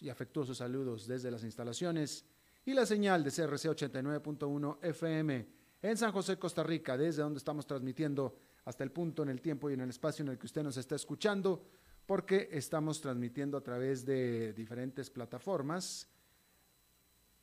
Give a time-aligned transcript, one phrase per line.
[0.00, 2.24] y afectuosos saludos desde las instalaciones
[2.64, 5.48] y la señal de CRC 89.1 FM
[5.82, 9.68] en San José, Costa Rica, desde donde estamos transmitiendo hasta el punto en el tiempo
[9.68, 11.66] y en el espacio en el que usted nos está escuchando,
[12.06, 16.08] porque estamos transmitiendo a través de diferentes plataformas.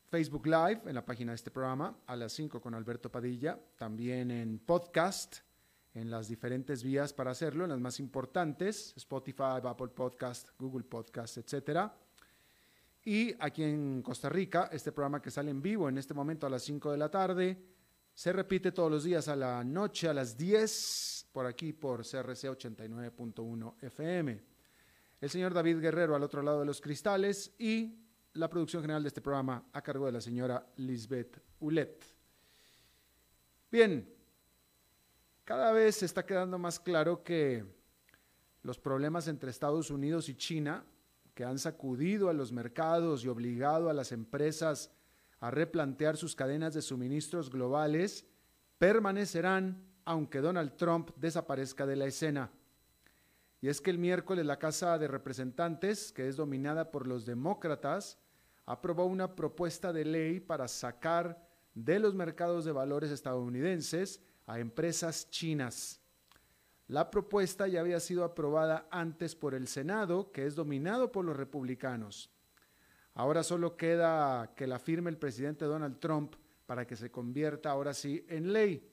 [0.08, 4.31] Facebook Live en la página de este programa a las 5 con Alberto Padilla, también
[4.31, 5.39] en podcast,
[5.94, 11.38] en las diferentes vías para hacerlo, en las más importantes, Spotify, Apple Podcast, Google Podcast,
[11.38, 11.94] etcétera
[13.05, 16.50] y aquí en Costa Rica, este programa que sale en vivo en este momento a
[16.50, 17.58] las 5 de la tarde,
[18.14, 22.50] se repite todos los días a la noche a las 10 por aquí por CRC
[22.50, 24.44] 89.1 FM.
[25.22, 27.97] El señor David Guerrero al otro lado de los cristales y
[28.33, 32.03] la producción general de este programa a cargo de la señora Lisbeth Ulet.
[33.72, 34.14] Bien,
[35.45, 37.65] cada vez se está quedando más claro que
[38.64, 40.83] los problemas entre Estados Unidos y China
[41.39, 44.92] que han sacudido a los mercados y obligado a las empresas
[45.39, 48.26] a replantear sus cadenas de suministros globales,
[48.77, 52.52] permanecerán aunque Donald Trump desaparezca de la escena.
[53.61, 58.20] Y es que el miércoles la Casa de Representantes, que es dominada por los demócratas,
[58.66, 65.30] aprobó una propuesta de ley para sacar de los mercados de valores estadounidenses a empresas
[65.30, 66.02] chinas.
[66.89, 71.38] La propuesta ya había sido aprobada antes por el Senado, que es dominado por los
[71.38, 72.32] republicanos.
[73.14, 76.33] Ahora solo queda que la firme el presidente Donald Trump
[76.66, 78.89] para que se convierta ahora sí en ley.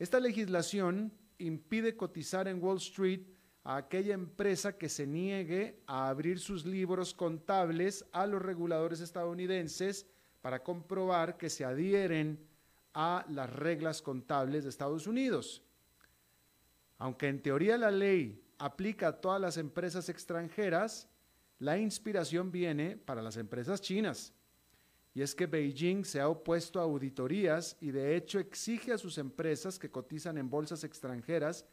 [0.00, 3.20] Esta legislación impide cotizar en Wall Street
[3.62, 10.08] a aquella empresa que se niegue a abrir sus libros contables a los reguladores estadounidenses
[10.40, 12.44] para comprobar que se adhieren
[12.94, 15.62] a las reglas contables de Estados Unidos.
[16.98, 21.08] Aunque en teoría la ley aplica a todas las empresas extranjeras,
[21.58, 24.32] la inspiración viene para las empresas chinas.
[25.14, 29.16] Y es que Beijing se ha opuesto a auditorías y de hecho exige a sus
[29.16, 31.66] empresas que cotizan en bolsas extranjeras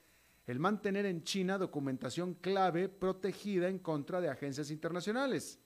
[0.45, 5.59] el mantener en China documentación clave protegida en contra de agencias internacionales.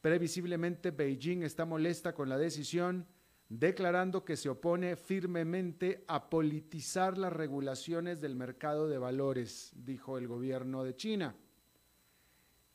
[0.00, 3.06] Previsiblemente Beijing está molesta con la decisión
[3.48, 10.26] declarando que se opone firmemente a politizar las regulaciones del mercado de valores, dijo el
[10.26, 11.34] gobierno de China.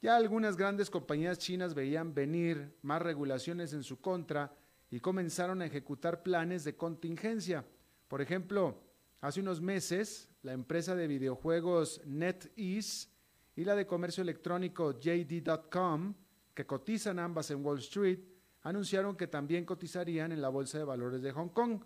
[0.01, 4.55] Ya algunas grandes compañías chinas veían venir más regulaciones en su contra
[4.89, 7.65] y comenzaron a ejecutar planes de contingencia.
[8.07, 8.81] Por ejemplo,
[9.21, 13.09] hace unos meses, la empresa de videojuegos NetEase
[13.55, 16.15] y la de comercio electrónico JD.com,
[16.53, 18.19] que cotizan ambas en Wall Street,
[18.63, 21.83] anunciaron que también cotizarían en la Bolsa de Valores de Hong Kong.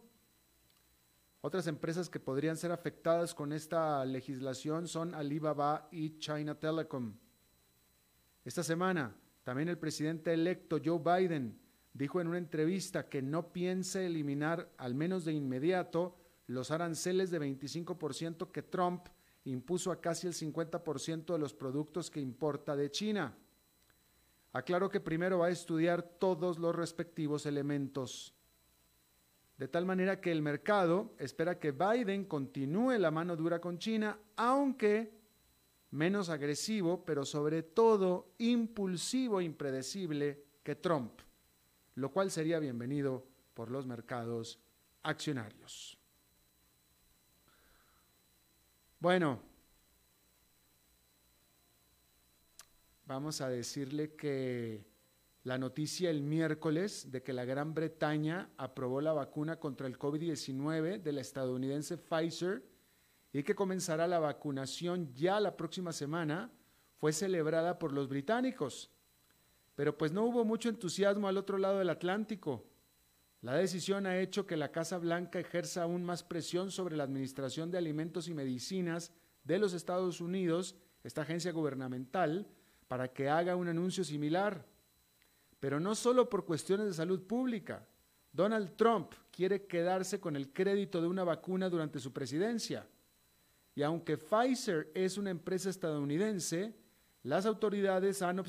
[1.41, 7.13] Otras empresas que podrían ser afectadas con esta legislación son Alibaba y China Telecom.
[8.43, 11.59] Esta semana, también el presidente electo Joe Biden
[11.93, 16.17] dijo en una entrevista que no piensa eliminar, al menos de inmediato,
[16.47, 19.07] los aranceles de 25% que Trump
[19.45, 23.37] impuso a casi el 50% de los productos que importa de China.
[24.55, 28.33] Aclaro que primero va a estudiar todos los respectivos elementos.
[29.57, 34.17] De tal manera que el mercado espera que Biden continúe la mano dura con China,
[34.37, 35.11] aunque
[35.91, 41.19] menos agresivo, pero sobre todo impulsivo e impredecible que Trump,
[41.95, 44.57] lo cual sería bienvenido por los mercados
[45.03, 45.97] accionarios.
[49.01, 49.41] Bueno,
[53.05, 54.85] vamos a decirle que
[55.43, 61.01] la noticia el miércoles de que la Gran Bretaña aprobó la vacuna contra el COVID-19
[61.01, 62.63] de la estadounidense Pfizer
[63.31, 66.51] y que comenzará la vacunación ya la próxima semana
[66.97, 68.89] fue celebrada por los británicos.
[69.75, 72.65] Pero pues no hubo mucho entusiasmo al otro lado del Atlántico.
[73.41, 77.69] La decisión ha hecho que la Casa Blanca ejerza aún más presión sobre la Administración
[77.69, 79.11] de Alimentos y Medicinas
[79.43, 82.47] de los Estados Unidos esta agencia gubernamental,
[82.87, 84.65] para que haga un anuncio similar.
[85.59, 87.85] Pero no solo por cuestiones de salud pública.
[88.31, 92.87] Donald Trump quiere quedarse con el crédito de una vacuna durante su presidencia.
[93.73, 96.73] Y aunque Pfizer es una empresa estadounidense,
[97.23, 98.39] las autoridades han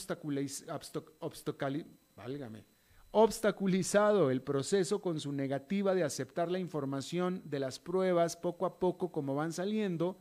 [3.10, 8.78] obstaculizado el proceso con su negativa de aceptar la información de las pruebas poco a
[8.78, 10.20] poco como van saliendo,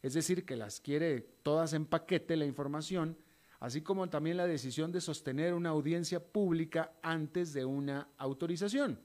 [0.00, 3.18] es decir, que las quiere todas en paquete la información,
[3.60, 9.00] así como también la decisión de sostener una audiencia pública antes de una autorización.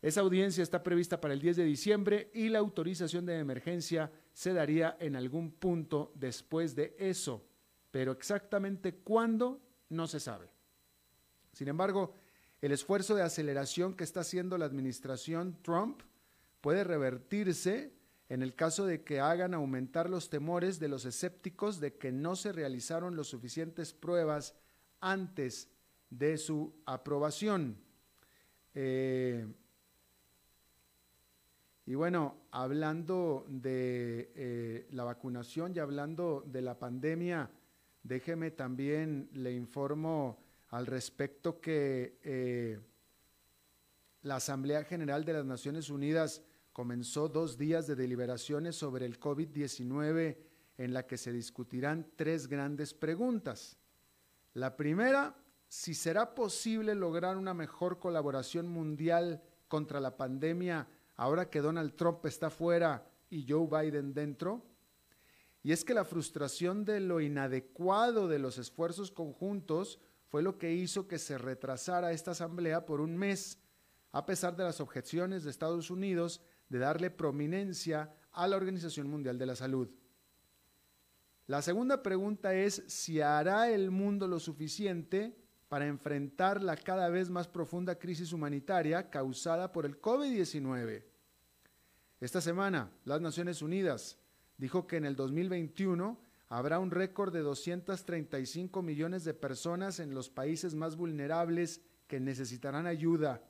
[0.00, 4.52] Esa audiencia está prevista para el 10 de diciembre y la autorización de emergencia se
[4.52, 7.44] daría en algún punto después de eso,
[7.90, 10.50] pero exactamente cuándo no se sabe.
[11.52, 12.14] Sin embargo,
[12.60, 16.02] el esfuerzo de aceleración que está haciendo la administración Trump
[16.60, 17.92] puede revertirse
[18.28, 22.36] en el caso de que hagan aumentar los temores de los escépticos de que no
[22.36, 24.54] se realizaron los suficientes pruebas
[25.00, 25.68] antes
[26.10, 27.78] de su aprobación.
[28.74, 29.46] Eh,
[31.86, 37.50] y bueno, hablando de eh, la vacunación y hablando de la pandemia,
[38.02, 40.38] déjeme también le informo
[40.68, 42.78] al respecto que eh,
[44.20, 46.42] la Asamblea General de las Naciones Unidas
[46.78, 50.36] comenzó dos días de deliberaciones sobre el COVID-19
[50.76, 53.76] en la que se discutirán tres grandes preguntas.
[54.54, 55.34] La primera,
[55.66, 60.86] si será posible lograr una mejor colaboración mundial contra la pandemia
[61.16, 64.64] ahora que Donald Trump está fuera y Joe Biden dentro.
[65.64, 69.98] Y es que la frustración de lo inadecuado de los esfuerzos conjuntos
[70.28, 73.58] fue lo que hizo que se retrasara esta asamblea por un mes,
[74.12, 79.38] a pesar de las objeciones de Estados Unidos de darle prominencia a la Organización Mundial
[79.38, 79.88] de la Salud.
[81.46, 85.34] La segunda pregunta es si hará el mundo lo suficiente
[85.68, 91.04] para enfrentar la cada vez más profunda crisis humanitaria causada por el COVID-19.
[92.20, 94.18] Esta semana, las Naciones Unidas
[94.56, 96.18] dijo que en el 2021
[96.48, 102.86] habrá un récord de 235 millones de personas en los países más vulnerables que necesitarán
[102.86, 103.42] ayuda.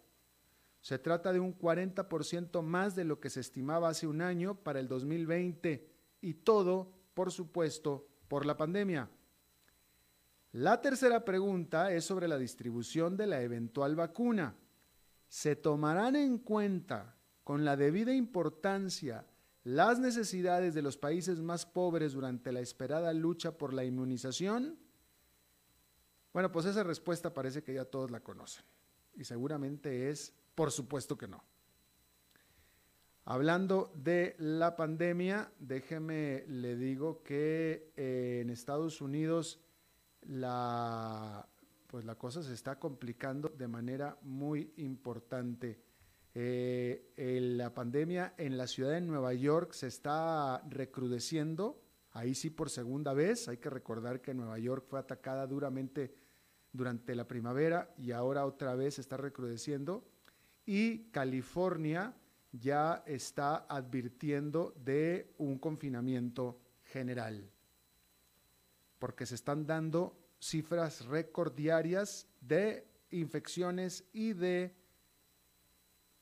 [0.80, 4.80] Se trata de un 40% más de lo que se estimaba hace un año para
[4.80, 5.88] el 2020
[6.20, 9.10] y todo, por supuesto, por la pandemia.
[10.52, 14.54] La tercera pregunta es sobre la distribución de la eventual vacuna.
[15.28, 19.26] ¿Se tomarán en cuenta con la debida importancia
[19.64, 24.78] las necesidades de los países más pobres durante la esperada lucha por la inmunización?
[26.32, 28.64] Bueno, pues esa respuesta parece que ya todos la conocen
[29.18, 31.44] y seguramente es, por supuesto que no.
[33.26, 39.60] Hablando de la pandemia, déjeme le digo que eh, en Estados Unidos
[40.22, 41.48] la,
[41.86, 45.80] pues la cosa se está complicando de manera muy importante.
[46.34, 47.12] Eh,
[47.56, 51.80] la pandemia en la ciudad de Nueva York se está recrudeciendo,
[52.10, 53.46] ahí sí por segunda vez.
[53.46, 56.16] Hay que recordar que Nueva York fue atacada duramente
[56.72, 60.17] durante la primavera y ahora otra vez está recrudeciendo.
[60.68, 62.14] Y California
[62.52, 67.50] ya está advirtiendo de un confinamiento general
[68.98, 74.74] porque se están dando cifras récord diarias de infecciones y de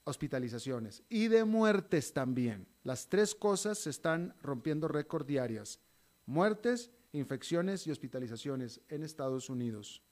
[0.05, 2.69] hospitalizaciones y de muertes también.
[2.85, 5.81] Las tres cosas se están rompiendo récord diarias.
[6.27, 10.03] Muertes, infecciones y hospitalizaciones en Estados Unidos.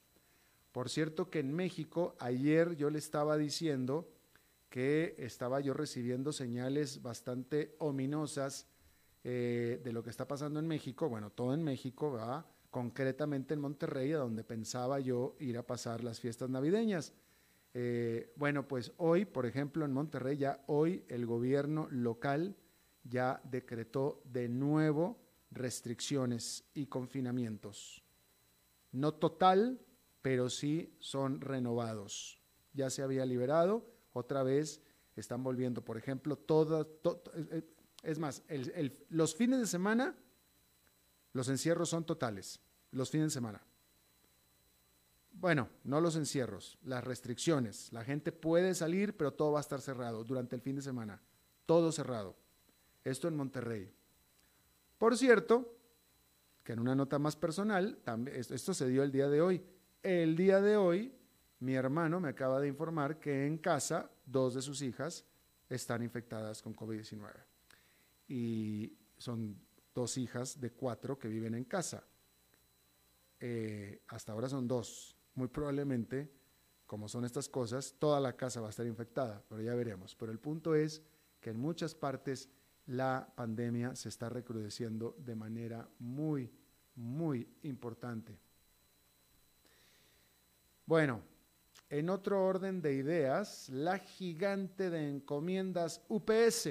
[0.73, 4.11] Por cierto que en México, ayer yo le estaba diciendo
[4.75, 8.67] que estaba yo recibiendo señales bastante ominosas
[9.23, 12.45] eh, de lo que está pasando en México, bueno, todo en México, ¿verdad?
[12.73, 17.13] concretamente en Monterrey, a donde pensaba yo ir a pasar las fiestas navideñas.
[17.73, 22.57] Eh, bueno, pues hoy, por ejemplo, en Monterrey, ya hoy el gobierno local
[23.05, 25.21] ya decretó de nuevo
[25.53, 28.03] restricciones y confinamientos.
[28.91, 29.81] No total,
[30.21, 32.41] pero sí son renovados.
[32.73, 34.81] Ya se había liberado, otra vez
[35.15, 36.87] están volviendo, por ejemplo, todas,
[37.35, 37.63] eh, eh,
[38.03, 38.43] es más,
[39.11, 40.17] los fines de semana
[41.33, 42.61] los encierros son totales,
[42.93, 43.61] los fines de semana.
[45.33, 47.93] Bueno, no los encierros, las restricciones.
[47.93, 51.21] La gente puede salir, pero todo va a estar cerrado durante el fin de semana.
[51.67, 52.37] Todo cerrado.
[53.03, 53.93] Esto en Monterrey.
[54.97, 55.77] Por cierto,
[56.63, 57.99] que en una nota más personal,
[58.33, 59.63] esto se dio el día de hoy.
[60.03, 61.13] El día de hoy,
[61.61, 65.25] mi hermano me acaba de informar que en casa dos de sus hijas
[65.69, 67.33] están infectadas con COVID-19.
[68.29, 69.59] Y son
[69.95, 72.05] dos hijas de cuatro que viven en casa.
[73.41, 75.17] Eh, hasta ahora son dos.
[75.35, 76.31] Muy probablemente,
[76.87, 80.15] como son estas cosas, toda la casa va a estar infectada, pero ya veremos.
[80.15, 81.03] Pero el punto es
[81.41, 82.49] que en muchas partes
[82.87, 86.51] la pandemia se está recrudeciendo de manera muy,
[86.97, 88.39] muy importante.
[90.87, 91.23] Bueno,
[91.99, 96.71] en otro orden de ideas, la gigante de encomiendas UPS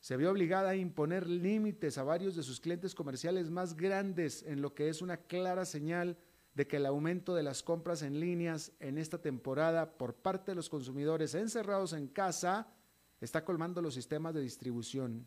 [0.00, 4.62] se vio obligada a imponer límites a varios de sus clientes comerciales más grandes en
[4.62, 6.16] lo que es una clara señal
[6.54, 10.54] de que el aumento de las compras en líneas en esta temporada por parte de
[10.54, 12.72] los consumidores encerrados en casa
[13.20, 15.26] está colmando los sistemas de distribución.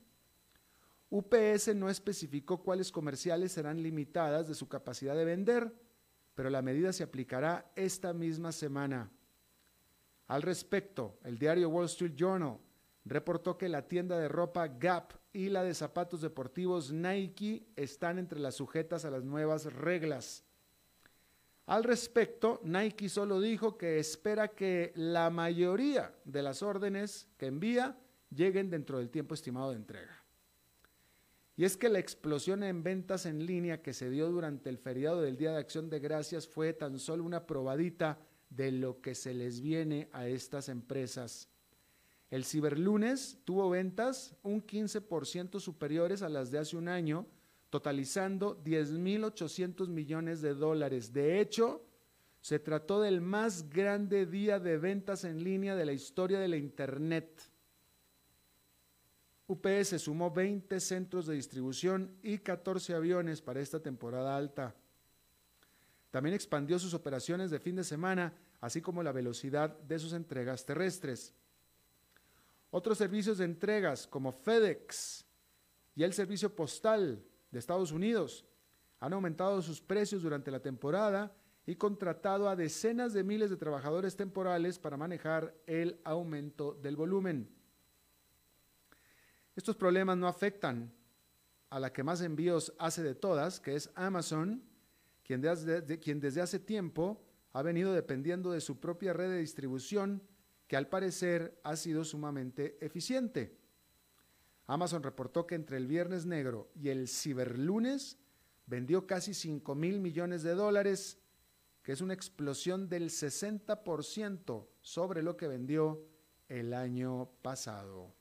[1.11, 5.71] UPS no especificó cuáles comerciales serán limitadas de su capacidad de vender,
[6.41, 9.11] pero la medida se aplicará esta misma semana.
[10.25, 12.57] Al respecto, el diario Wall Street Journal
[13.05, 18.39] reportó que la tienda de ropa Gap y la de zapatos deportivos Nike están entre
[18.39, 20.43] las sujetas a las nuevas reglas.
[21.67, 27.99] Al respecto, Nike solo dijo que espera que la mayoría de las órdenes que envía
[28.31, 30.20] lleguen dentro del tiempo estimado de entrega.
[31.57, 35.21] Y es que la explosión en ventas en línea que se dio durante el feriado
[35.21, 39.33] del Día de Acción de Gracias fue tan solo una probadita de lo que se
[39.33, 41.49] les viene a estas empresas.
[42.29, 47.27] El ciberlunes tuvo ventas un 15% superiores a las de hace un año,
[47.69, 51.11] totalizando 10.800 millones de dólares.
[51.11, 51.85] De hecho,
[52.39, 56.57] se trató del más grande día de ventas en línea de la historia de la
[56.57, 57.50] Internet.
[59.51, 64.73] UPS sumó 20 centros de distribución y 14 aviones para esta temporada alta.
[66.09, 70.65] También expandió sus operaciones de fin de semana, así como la velocidad de sus entregas
[70.65, 71.33] terrestres.
[72.69, 75.25] Otros servicios de entregas como FedEx
[75.95, 78.45] y el servicio postal de Estados Unidos
[79.01, 84.15] han aumentado sus precios durante la temporada y contratado a decenas de miles de trabajadores
[84.15, 87.60] temporales para manejar el aumento del volumen.
[89.61, 90.91] Estos problemas no afectan
[91.69, 94.63] a la que más envíos hace de todas, que es Amazon,
[95.23, 100.23] quien desde, hace tiempo ha venido dependiendo de su propia red de distribución,
[100.65, 103.55] que al parecer ha sido sumamente eficiente.
[104.65, 108.17] Amazon reportó que entre el viernes negro y el ciberlunes
[108.65, 111.19] vendió casi 5 mil millones de dólares,
[111.83, 116.03] que es una explosión del 60% sobre lo que vendió
[116.49, 118.15] el año pasado.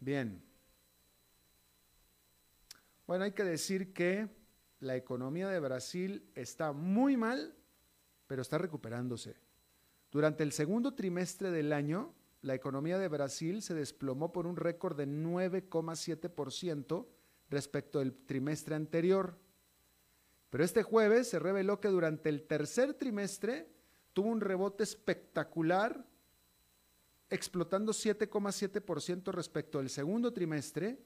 [0.00, 0.42] Bien.
[3.06, 4.28] Bueno, hay que decir que
[4.80, 7.54] la economía de Brasil está muy mal,
[8.26, 9.36] pero está recuperándose.
[10.10, 14.96] Durante el segundo trimestre del año, la economía de Brasil se desplomó por un récord
[14.96, 17.06] de 9,7%
[17.48, 19.38] respecto al trimestre anterior.
[20.50, 23.68] Pero este jueves se reveló que durante el tercer trimestre
[24.12, 26.06] tuvo un rebote espectacular
[27.30, 30.98] explotando 7,7% respecto al segundo trimestre,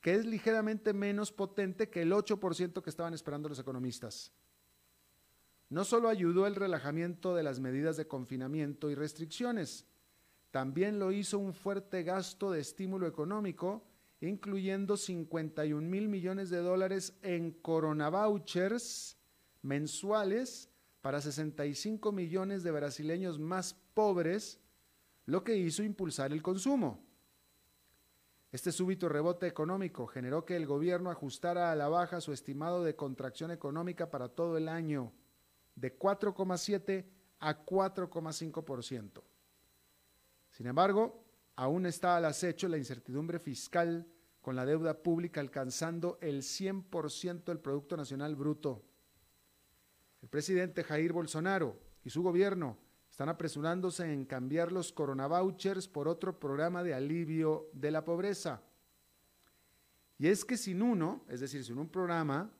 [0.00, 4.32] que es ligeramente menos potente que el 8% que estaban esperando los economistas.
[5.68, 9.86] No solo ayudó el relajamiento de las medidas de confinamiento y restricciones,
[10.50, 13.84] también lo hizo un fuerte gasto de estímulo económico,
[14.20, 19.18] incluyendo 51 mil millones de dólares en coronavouchers
[19.60, 20.70] mensuales
[21.02, 24.58] para 65 millones de brasileños más pobres
[25.26, 27.04] lo que hizo impulsar el consumo.
[28.52, 32.96] Este súbito rebote económico generó que el gobierno ajustara a la baja su estimado de
[32.96, 35.12] contracción económica para todo el año
[35.74, 37.04] de 4,7
[37.40, 39.22] a 4,5%.
[40.50, 41.22] Sin embargo,
[41.56, 44.06] aún está al acecho la incertidumbre fiscal
[44.40, 48.84] con la deuda pública alcanzando el 100% del Producto Nacional Bruto.
[50.22, 52.78] El presidente Jair Bolsonaro y su gobierno
[53.16, 58.60] están apresurándose en cambiar los coronavouchers por otro programa de alivio de la pobreza.
[60.18, 62.50] Y es que sin uno, es decir, sin un programa,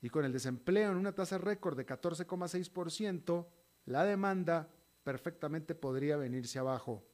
[0.00, 3.46] y con el desempleo en una tasa récord de 14,6%,
[3.86, 4.68] la demanda
[5.02, 7.04] perfectamente podría venirse abajo.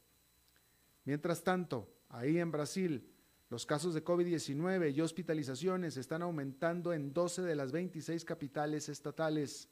[1.07, 3.11] Mientras tanto, ahí en Brasil,
[3.49, 9.71] los casos de COVID-19 y hospitalizaciones están aumentando en 12 de las 26 capitales estatales.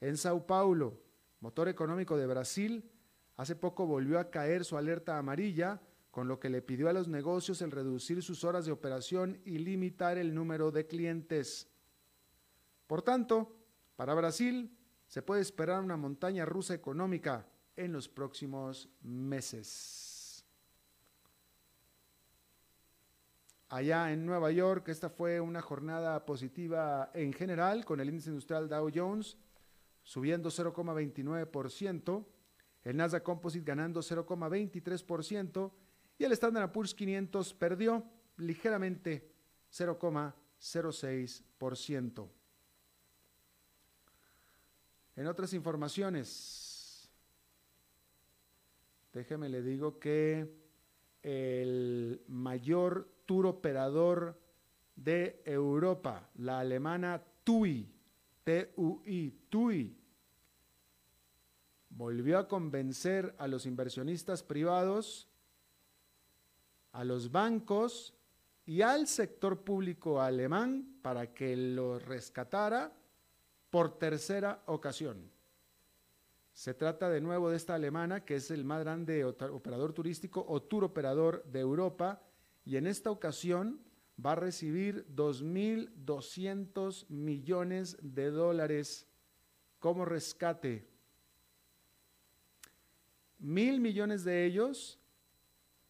[0.00, 1.04] En Sao Paulo,
[1.46, 2.90] motor económico de Brasil,
[3.36, 7.06] hace poco volvió a caer su alerta amarilla, con lo que le pidió a los
[7.06, 11.68] negocios el reducir sus horas de operación y limitar el número de clientes.
[12.88, 13.54] Por tanto,
[13.94, 14.76] para Brasil
[15.06, 20.44] se puede esperar una montaña rusa económica en los próximos meses.
[23.68, 28.68] Allá en Nueva York, esta fue una jornada positiva en general, con el índice industrial
[28.68, 29.36] Dow Jones
[30.06, 32.24] subiendo 0,29%,
[32.84, 35.72] el Nasdaq Composite ganando 0,23%
[36.16, 39.28] y el Standard Poor's 500 perdió ligeramente
[39.72, 42.28] 0,06%.
[45.16, 47.10] En otras informaciones,
[49.12, 50.54] déjeme le digo que
[51.22, 54.40] el mayor tour operador
[54.94, 57.95] de Europa, la alemana TUI,
[58.46, 59.96] TUI, TUI,
[61.90, 65.28] volvió a convencer a los inversionistas privados,
[66.92, 68.14] a los bancos
[68.64, 72.92] y al sector público alemán para que lo rescatara
[73.68, 75.28] por tercera ocasión.
[76.52, 80.62] Se trata de nuevo de esta alemana, que es el más grande operador turístico o
[80.62, 82.22] tour operador de Europa,
[82.64, 83.80] y en esta ocasión
[84.24, 89.06] va a recibir 2.200 millones de dólares
[89.78, 90.88] como rescate.
[93.38, 94.98] Mil millones de ellos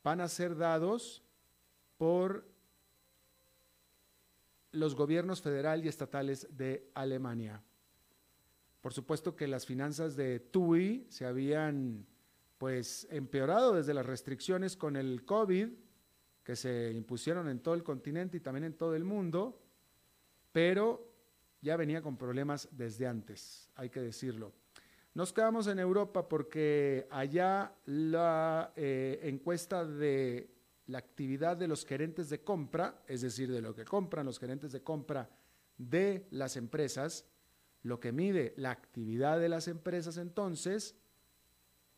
[0.03, 1.23] van a ser dados
[1.97, 2.47] por
[4.73, 7.63] los gobiernos federal y estatales de Alemania.
[8.81, 12.07] Por supuesto que las finanzas de TUI se habían
[12.59, 15.69] pues empeorado desde las restricciones con el COVID
[16.47, 19.61] que se impusieron en todo el continente y también en todo el mundo,
[20.53, 21.13] pero
[21.61, 24.53] ya venía con problemas desde antes, hay que decirlo.
[25.15, 30.55] Nos quedamos en Europa porque allá la eh, encuesta de
[30.87, 34.71] la actividad de los gerentes de compra, es decir, de lo que compran los gerentes
[34.71, 35.29] de compra
[35.77, 37.27] de las empresas,
[37.83, 40.95] lo que mide la actividad de las empresas entonces,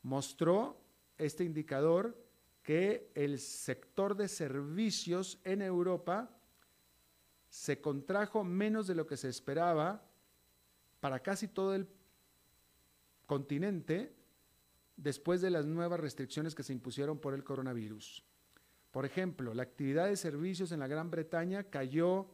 [0.01, 0.81] mostró
[1.18, 2.28] este indicador
[2.68, 6.28] que el sector de servicios en Europa
[7.48, 10.07] se contrajo menos de lo que se esperaba
[11.00, 11.88] para casi todo el
[13.24, 14.14] continente
[14.98, 18.22] después de las nuevas restricciones que se impusieron por el coronavirus.
[18.90, 22.26] Por ejemplo, la actividad de servicios en la Gran Bretaña cayó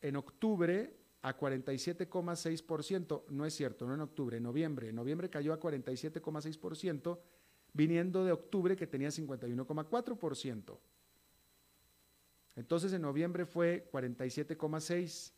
[0.00, 4.90] en octubre a 47,6%, no es cierto, no en octubre, en noviembre.
[4.90, 7.18] En noviembre cayó a 47,6%,
[7.72, 10.78] viniendo de octubre que tenía 51,4%.
[12.56, 15.32] Entonces en noviembre fue 47,6%.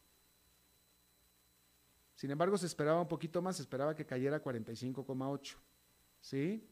[2.15, 5.57] Sin embargo, se esperaba un poquito más, se esperaba que cayera a 45,8%.
[6.21, 6.69] ¿Sí?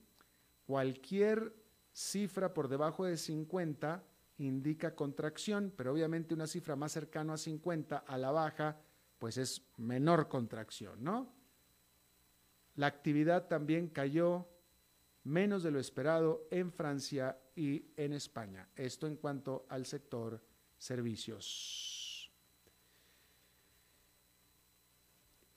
[0.66, 1.55] Cualquier
[1.92, 4.05] cifra por debajo de 50
[4.38, 8.79] indica contracción, pero obviamente una cifra más cercana a 50 a la baja,
[9.18, 11.33] pues es menor contracción, ¿no?
[12.77, 14.47] La actividad también cayó
[15.29, 18.69] menos de lo esperado en Francia y en España.
[18.75, 20.43] Esto en cuanto al sector
[20.77, 22.33] servicios.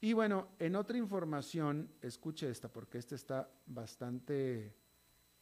[0.02, 4.76] Y bueno, en otra información, escuche esta porque esta está bastante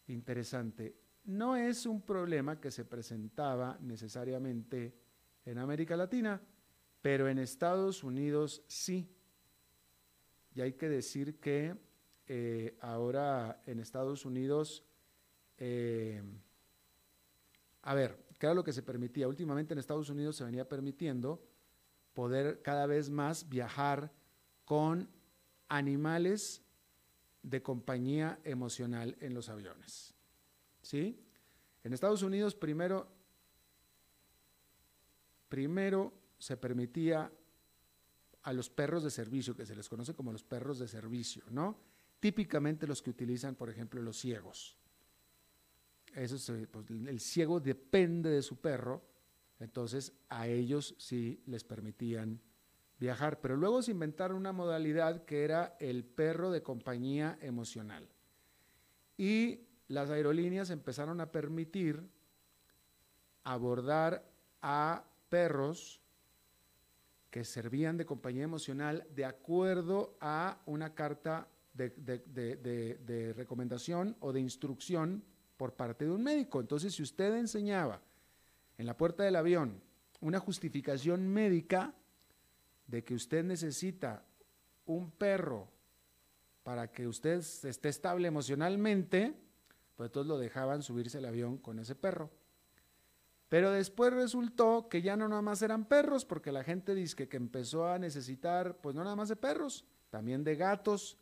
[0.08, 0.96] interesante.
[1.26, 4.94] No es un problema que se presentaba necesariamente
[5.46, 6.42] en América Latina,
[7.02, 9.10] pero en Estados Unidos sí.
[10.54, 11.89] Y hay que decir que
[12.32, 14.84] eh, ahora en Estados Unidos,
[15.58, 16.22] eh,
[17.82, 19.28] a ver, ¿qué era lo que se permitía?
[19.28, 21.44] Últimamente en Estados Unidos se venía permitiendo
[22.14, 24.14] poder cada vez más viajar
[24.64, 25.10] con
[25.70, 26.62] animales
[27.42, 30.14] de compañía emocional en los aviones.
[30.84, 31.20] ¿Sí?
[31.84, 33.08] En Estados Unidos primero,
[35.48, 37.32] primero se permitía
[38.44, 41.89] a los perros de servicio, que se les conoce como los perros de servicio, ¿no?
[42.20, 44.78] Típicamente los que utilizan, por ejemplo, los ciegos.
[46.14, 49.04] Eso pues, el ciego depende de su perro,
[49.60, 52.42] entonces a ellos sí les permitían
[53.00, 58.10] viajar, pero luego se inventaron una modalidad que era el perro de compañía emocional.
[59.18, 62.10] Y las aerolíneas empezaron a permitir
[63.44, 64.30] abordar
[64.62, 66.02] a perros
[67.30, 71.48] que servían de compañía emocional de acuerdo a una carta
[71.88, 75.24] de, recomendación o de instrucción
[75.58, 76.60] por parte de un médico.
[76.60, 78.02] Entonces, si usted enseñaba
[78.78, 79.82] en la puerta del avión
[80.22, 81.94] una justificación médica,
[82.88, 84.26] de que usted necesita
[84.86, 85.68] un perro
[86.64, 89.36] para que usted esté estable emocionalmente,
[89.96, 92.32] pues todos lo dejaban subirse al avión con ese perro.
[93.48, 97.28] Pero después resultó que ya no nada más eran perros, porque la gente dice que,
[97.28, 101.18] que empezó a necesitar, pues no nada más de perros, también de gatos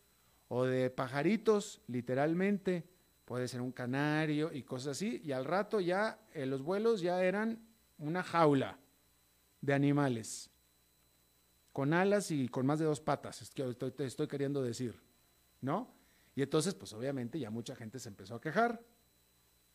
[0.49, 2.87] o de pajaritos, literalmente,
[3.25, 7.21] puede ser un canario y cosas así, y al rato ya eh, los vuelos ya
[7.23, 7.59] eran
[7.97, 8.79] una jaula
[9.61, 10.49] de animales,
[11.73, 14.99] con alas y con más de dos patas, es que estoy, estoy queriendo decir,
[15.61, 15.93] ¿no?
[16.35, 18.81] Y entonces, pues obviamente ya mucha gente se empezó a quejar,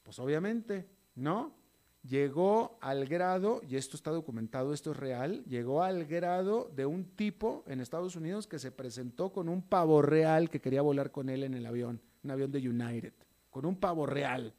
[0.03, 1.55] pues obviamente, ¿no?
[2.03, 7.05] Llegó al grado, y esto está documentado, esto es real, llegó al grado de un
[7.05, 11.29] tipo en Estados Unidos que se presentó con un pavo real que quería volar con
[11.29, 13.13] él en el avión, un avión de United,
[13.51, 14.53] con un pavo real,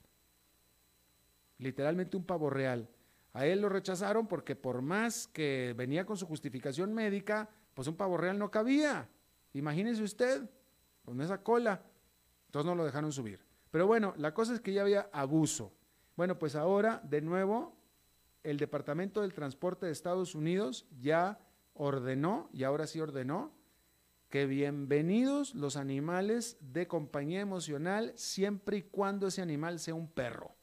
[1.57, 2.87] literalmente un pavo real.
[3.33, 7.95] A él lo rechazaron porque por más que venía con su justificación médica, pues un
[7.95, 9.09] pavo real no cabía.
[9.53, 10.49] Imagínese usted,
[11.03, 11.81] con esa cola.
[12.45, 13.39] Entonces no lo dejaron subir.
[13.71, 15.73] Pero bueno, la cosa es que ya había abuso.
[16.15, 17.75] Bueno, pues ahora, de nuevo,
[18.43, 21.39] el Departamento del Transporte de Estados Unidos ya
[21.73, 23.51] ordenó, y ahora sí ordenó,
[24.29, 30.55] que bienvenidos los animales de compañía emocional siempre y cuando ese animal sea un perro.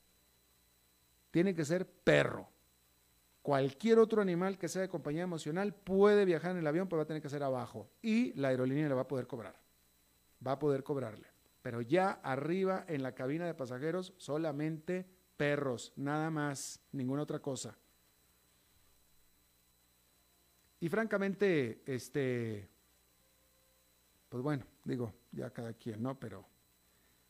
[1.32, 2.48] Tiene que ser perro.
[3.42, 7.04] Cualquier otro animal que sea de compañía emocional puede viajar en el avión, pero va
[7.04, 7.90] a tener que ser abajo.
[8.02, 9.56] Y la aerolínea le va a poder cobrar.
[10.46, 11.28] Va a poder cobrarle.
[11.62, 15.06] Pero ya arriba en la cabina de pasajeros solamente
[15.40, 17.74] perros, nada más, ninguna otra cosa.
[20.80, 22.68] Y francamente, este,
[24.28, 26.20] pues bueno, digo, ya cada quien, ¿no?
[26.20, 26.46] Pero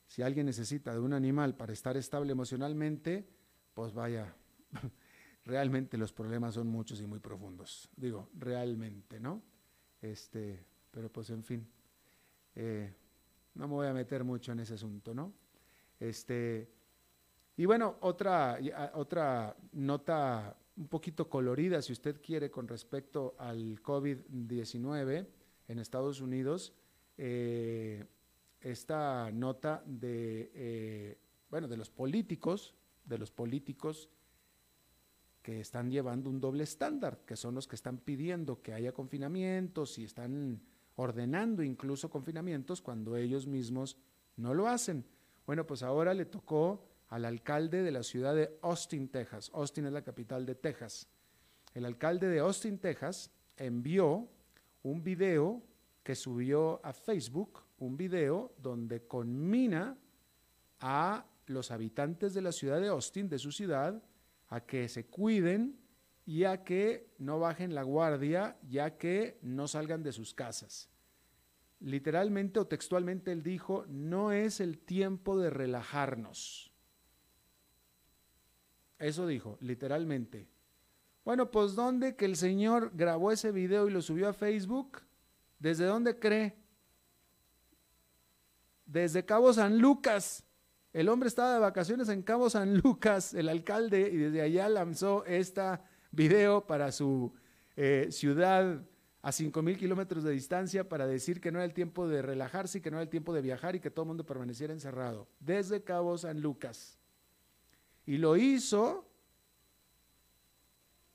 [0.08, 3.28] si alguien necesita de un animal para estar estable emocionalmente,
[3.74, 4.34] pues vaya,
[5.44, 7.88] realmente los problemas son muchos y muy profundos.
[7.94, 9.40] Digo, realmente, ¿no?
[10.02, 11.64] Este, pero pues en fin,
[12.56, 12.92] eh,
[13.54, 15.32] no me voy a meter mucho en ese asunto, ¿no?
[16.00, 16.79] Este,
[17.60, 18.58] y bueno, otra,
[18.94, 25.26] otra nota un poquito colorida, si usted quiere, con respecto al COVID-19
[25.68, 26.72] en Estados Unidos,
[27.18, 28.06] eh,
[28.62, 31.18] esta nota de, eh,
[31.50, 34.08] bueno, de los políticos, de los políticos
[35.42, 39.98] que están llevando un doble estándar, que son los que están pidiendo que haya confinamientos
[39.98, 40.62] y están
[40.96, 43.98] ordenando incluso confinamientos cuando ellos mismos
[44.38, 45.04] no lo hacen.
[45.44, 49.50] Bueno, pues ahora le tocó al alcalde de la ciudad de Austin, Texas.
[49.52, 51.08] Austin es la capital de Texas.
[51.74, 54.28] El alcalde de Austin, Texas, envió
[54.84, 55.62] un video
[56.04, 59.98] que subió a Facebook, un video donde conmina
[60.78, 64.00] a los habitantes de la ciudad de Austin, de su ciudad,
[64.48, 65.78] a que se cuiden
[66.24, 70.88] y a que no bajen la guardia, ya que no salgan de sus casas.
[71.80, 76.69] Literalmente o textualmente él dijo, no es el tiempo de relajarnos
[79.00, 80.46] eso dijo, literalmente.
[81.24, 85.00] Bueno, pues ¿dónde que el señor grabó ese video y lo subió a Facebook?
[85.58, 86.56] ¿Desde dónde cree?
[88.86, 90.44] Desde Cabo San Lucas.
[90.92, 95.24] El hombre estaba de vacaciones en Cabo San Lucas, el alcalde, y desde allá lanzó
[95.24, 95.62] este
[96.10, 97.32] video para su
[97.76, 98.82] eh, ciudad
[99.22, 102.78] a 5 mil kilómetros de distancia para decir que no era el tiempo de relajarse
[102.78, 105.28] y que no era el tiempo de viajar y que todo el mundo permaneciera encerrado.
[105.38, 106.99] Desde Cabo San Lucas.
[108.10, 109.08] Y lo hizo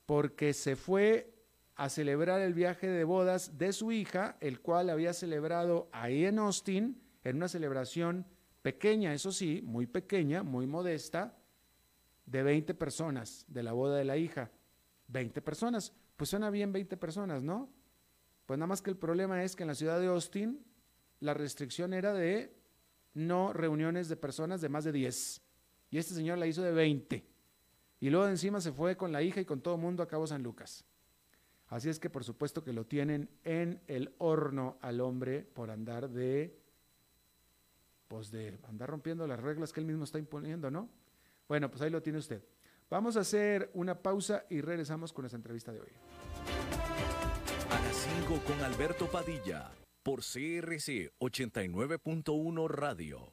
[0.06, 1.30] porque se fue
[1.74, 6.38] a celebrar el viaje de bodas de su hija, el cual había celebrado ahí en
[6.38, 8.24] Austin, en una celebración
[8.62, 11.36] pequeña, eso sí, muy pequeña, muy modesta,
[12.24, 14.50] de 20 personas, de la boda de la hija.
[15.08, 17.68] 20 personas, pues suena bien 20 personas, ¿no?
[18.46, 20.64] Pues nada más que el problema es que en la ciudad de Austin
[21.20, 22.56] la restricción era de
[23.12, 25.45] no reuniones de personas de más de 10.
[25.96, 27.26] Y este señor la hizo de 20.
[28.00, 30.42] Y luego encima se fue con la hija y con todo mundo a Cabo San
[30.42, 30.84] Lucas.
[31.68, 36.10] Así es que por supuesto que lo tienen en el horno al hombre por andar
[36.10, 36.60] de,
[38.08, 40.90] pues de andar rompiendo las reglas que él mismo está imponiendo, ¿no?
[41.48, 42.44] Bueno, pues ahí lo tiene usted.
[42.90, 45.92] Vamos a hacer una pausa y regresamos con esta entrevista de hoy.
[47.70, 53.32] A las 5 con Alberto Padilla, por CRC 89.1 Radio.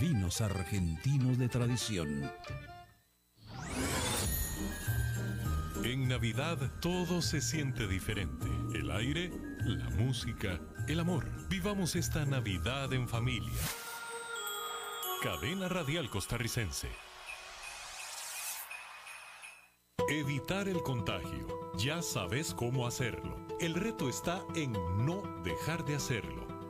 [0.00, 2.30] vinos argentinos de tradición.
[5.84, 8.46] En Navidad todo se siente diferente.
[8.74, 11.26] El aire, la música, el amor.
[11.48, 13.58] Vivamos esta Navidad en familia.
[15.22, 16.88] Cadena Radial Costarricense.
[20.08, 21.46] Evitar el contagio.
[21.76, 23.46] Ya sabes cómo hacerlo.
[23.60, 26.47] El reto está en no dejar de hacerlo.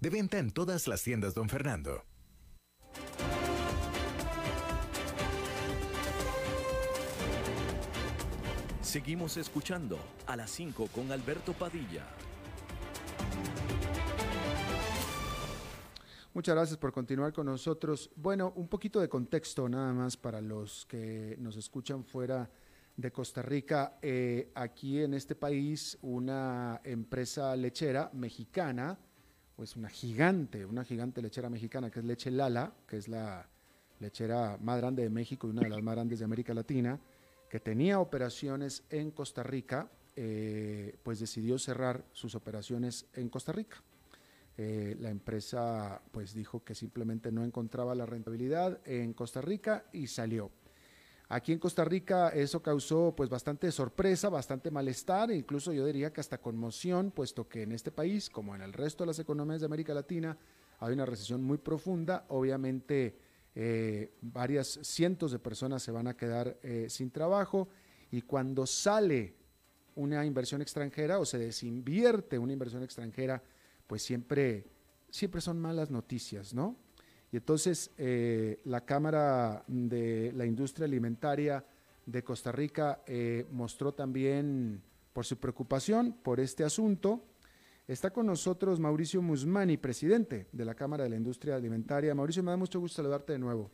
[0.00, 2.04] De venta en todas las tiendas, don Fernando.
[8.80, 12.06] Seguimos escuchando a las 5 con Alberto Padilla.
[16.34, 18.10] Muchas gracias por continuar con nosotros.
[18.16, 22.50] Bueno, un poquito de contexto nada más para los que nos escuchan fuera
[22.96, 23.98] de Costa Rica.
[24.02, 28.98] Eh, aquí en este país, una empresa lechera mexicana,
[29.56, 33.48] pues una gigante, una gigante lechera mexicana que es Leche Lala, que es la
[34.00, 36.98] lechera más grande de México y una de las más grandes de América Latina,
[37.48, 43.82] que tenía operaciones en Costa Rica, eh, pues decidió cerrar sus operaciones en Costa Rica.
[44.56, 50.06] Eh, la empresa pues dijo que simplemente no encontraba la rentabilidad en Costa Rica y
[50.06, 50.50] salió.
[51.28, 56.12] Aquí en Costa Rica eso causó pues bastante sorpresa, bastante malestar, e incluso yo diría
[56.12, 59.60] que hasta conmoción, puesto que en este país, como en el resto de las economías
[59.60, 60.36] de América Latina,
[60.80, 62.26] hay una recesión muy profunda.
[62.28, 63.16] Obviamente
[63.54, 67.68] eh, varias cientos de personas se van a quedar eh, sin trabajo
[68.10, 69.36] y cuando sale
[69.94, 73.42] una inversión extranjera o se desinvierte una inversión extranjera,
[73.86, 74.66] pues siempre,
[75.08, 76.76] siempre son malas noticias, ¿no?
[77.34, 81.64] Y entonces eh, la Cámara de la Industria Alimentaria
[82.06, 84.80] de Costa Rica eh, mostró también
[85.12, 87.24] por su preocupación por este asunto.
[87.88, 92.14] Está con nosotros Mauricio Musmani, presidente de la Cámara de la Industria Alimentaria.
[92.14, 93.68] Mauricio, me da mucho gusto saludarte de nuevo.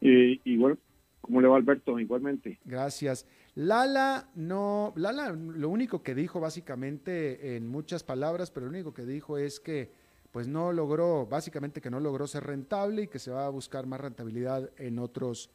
[0.00, 0.76] Igual,
[1.20, 2.00] ¿cómo le va Alberto?
[2.00, 2.58] Igualmente.
[2.64, 3.24] Gracias.
[3.54, 9.06] Lala no, Lala lo único que dijo básicamente en muchas palabras, pero lo único que
[9.06, 9.92] dijo es que
[10.36, 13.86] pues no logró, básicamente que no logró ser rentable y que se va a buscar
[13.86, 15.48] más rentabilidad en otros,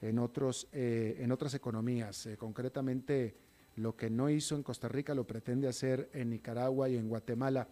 [0.00, 2.26] en otros, eh, en otras economías.
[2.26, 3.36] Eh, concretamente,
[3.76, 7.68] lo que no hizo en Costa Rica lo pretende hacer en Nicaragua y en Guatemala.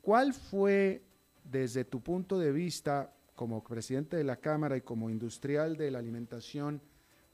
[0.00, 1.04] ¿Cuál fue,
[1.44, 6.00] desde tu punto de vista, como presidente de la Cámara y como industrial de la
[6.00, 6.82] alimentación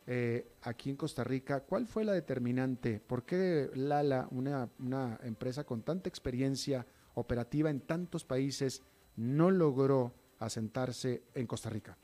[0.06, 3.00] eh, aquí en Costa Rica, cuál fue la determinante?
[3.00, 6.86] ¿Por qué Lala, una, una empresa con tanta experiencia,
[7.16, 8.82] operativa en tantos países,
[9.16, 11.96] no logró asentarse en Costa Rica?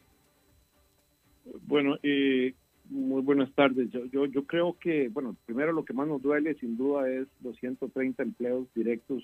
[1.67, 2.55] Bueno, eh,
[2.89, 3.91] muy buenas tardes.
[3.91, 7.29] Yo, yo, yo creo que, bueno, primero lo que más nos duele sin duda es
[7.43, 9.23] los 130 empleos directos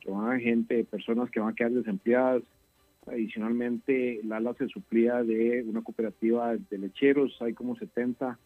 [0.00, 2.42] que van a gente, personas que van a quedar desempleadas.
[3.06, 8.38] Adicionalmente, Lala se suplía de una cooperativa de lecheros, hay como 70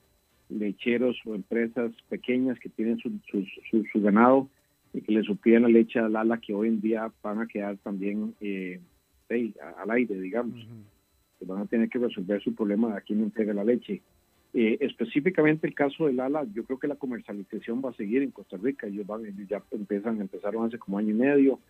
[0.51, 3.11] lecheros o empresas pequeñas que tienen su,
[3.71, 4.49] su ganado
[4.93, 7.77] y que le supieran la leche al ala que hoy en día van a quedar
[7.79, 8.81] también eh,
[9.77, 10.67] al aire, digamos.
[11.41, 14.01] van a tener que resolver su problema de a quién entrega la leche.
[14.55, 18.31] Eh, específicamente el caso del ala, yo creo que la comercialización va a seguir en
[18.31, 18.87] Costa Rica.
[18.87, 21.61] Ellos van, ya empiezan, empezaron hace como año y medio,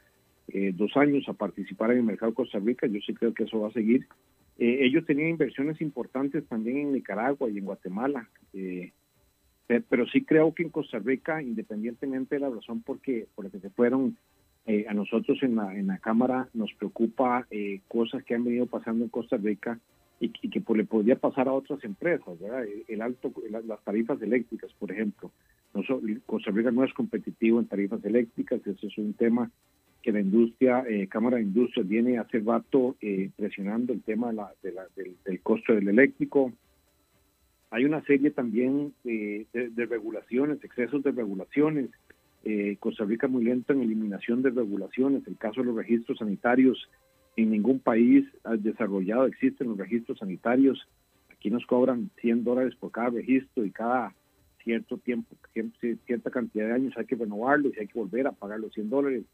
[0.48, 2.86] eh, dos años a participar en el mercado de Costa Rica.
[2.86, 4.06] Yo sí creo que eso va a seguir.
[4.58, 8.28] ellos tenían inversiones importantes también en Nicaragua y en Guatemala.
[8.52, 8.92] Eh,
[9.88, 12.98] pero sí creo que en Costa Rica, independientemente de la razón por,
[13.34, 14.16] por la que se fueron,
[14.70, 18.66] Eh, a nosotros en la, en la Cámara nos preocupa eh, cosas que han venido
[18.66, 19.80] pasando en Costa Rica
[20.20, 22.36] y, que le podría pasar a otras empresas.
[22.86, 25.30] El alto, las tarifas eléctricas, por ejemplo.
[26.26, 29.50] Costa Rica no es competitivo en tarifas eléctricas, ese es un tema
[30.02, 34.28] que la industria, eh, Cámara de Industria viene hace rato eh, presionando el tema
[34.62, 36.52] de la, del, costo del eléctrico.
[37.70, 39.46] Hay una serie también de,
[39.88, 41.90] regulaciones, excesos de regulaciones.
[42.44, 45.26] Eh, Costa Rica muy lenta en eliminación de regulaciones.
[45.26, 46.88] El caso de los registros sanitarios,
[47.36, 48.24] en ningún país
[48.58, 50.88] desarrollado existen los registros sanitarios.
[51.30, 54.14] Aquí nos cobran 100 dólares por cada registro y cada
[54.64, 55.34] cierto tiempo,
[56.06, 58.90] cierta cantidad de años hay que renovarlo y hay que volver a pagar los 100
[58.90, 59.24] dólares.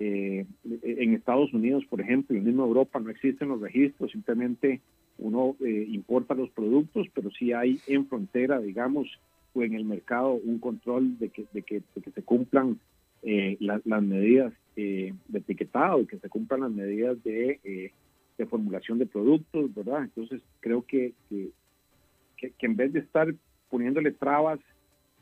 [0.00, 0.46] Eh,
[0.82, 4.80] en Estados Unidos, por ejemplo, y en Europa no existen los registros, simplemente
[5.18, 9.08] uno eh, importa los productos, pero sí hay en frontera, digamos,
[9.54, 11.82] o en el mercado un control de que, de que,
[12.14, 12.78] se cumplan
[13.22, 17.92] eh, las medidas de etiquetado que se cumplan las medidas de,
[18.38, 20.04] de, formulación de productos, ¿verdad?
[20.04, 23.34] Entonces creo que, que, en vez de estar
[23.68, 24.60] poniéndole trabas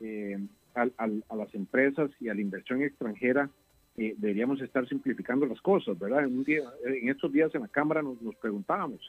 [0.00, 0.38] eh,
[0.74, 3.48] a, las empresas y a la inversión extranjera,
[3.96, 6.24] eh, deberíamos estar simplificando las cosas, ¿verdad?
[6.24, 9.00] En, un día, en estos días en la Cámara nos, preguntábamos,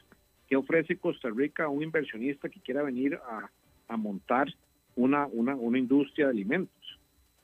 [0.48, 3.18] ¿qué ofrece Costa Rica a un inversionista que quiera venir
[3.88, 4.48] a, montar
[4.96, 6.98] una, una, una, industria de alimentos?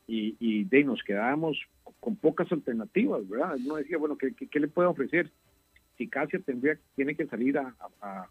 [0.06, 1.58] Y, y de nos quedábamos
[2.00, 3.56] con pocas alternativas, ¿verdad?
[3.64, 5.30] Uno decía, bueno, ¿qué, qué, le puede ofrecer?
[5.96, 8.28] Si Casia tendría, tiene que salir a, a,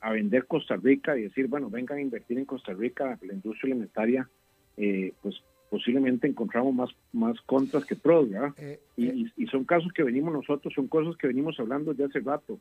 [0.00, 3.72] a vender Costa Rica y decir, bueno, vengan a invertir en Costa Rica, la industria
[3.72, 4.28] alimentaria,
[4.76, 8.54] eh, pues posiblemente encontramos más, más contras que pros, ¿verdad?
[8.58, 9.24] Eh, eh.
[9.36, 12.58] y, son casos que venimos nosotros, son cosas que venimos hablando de hace rato.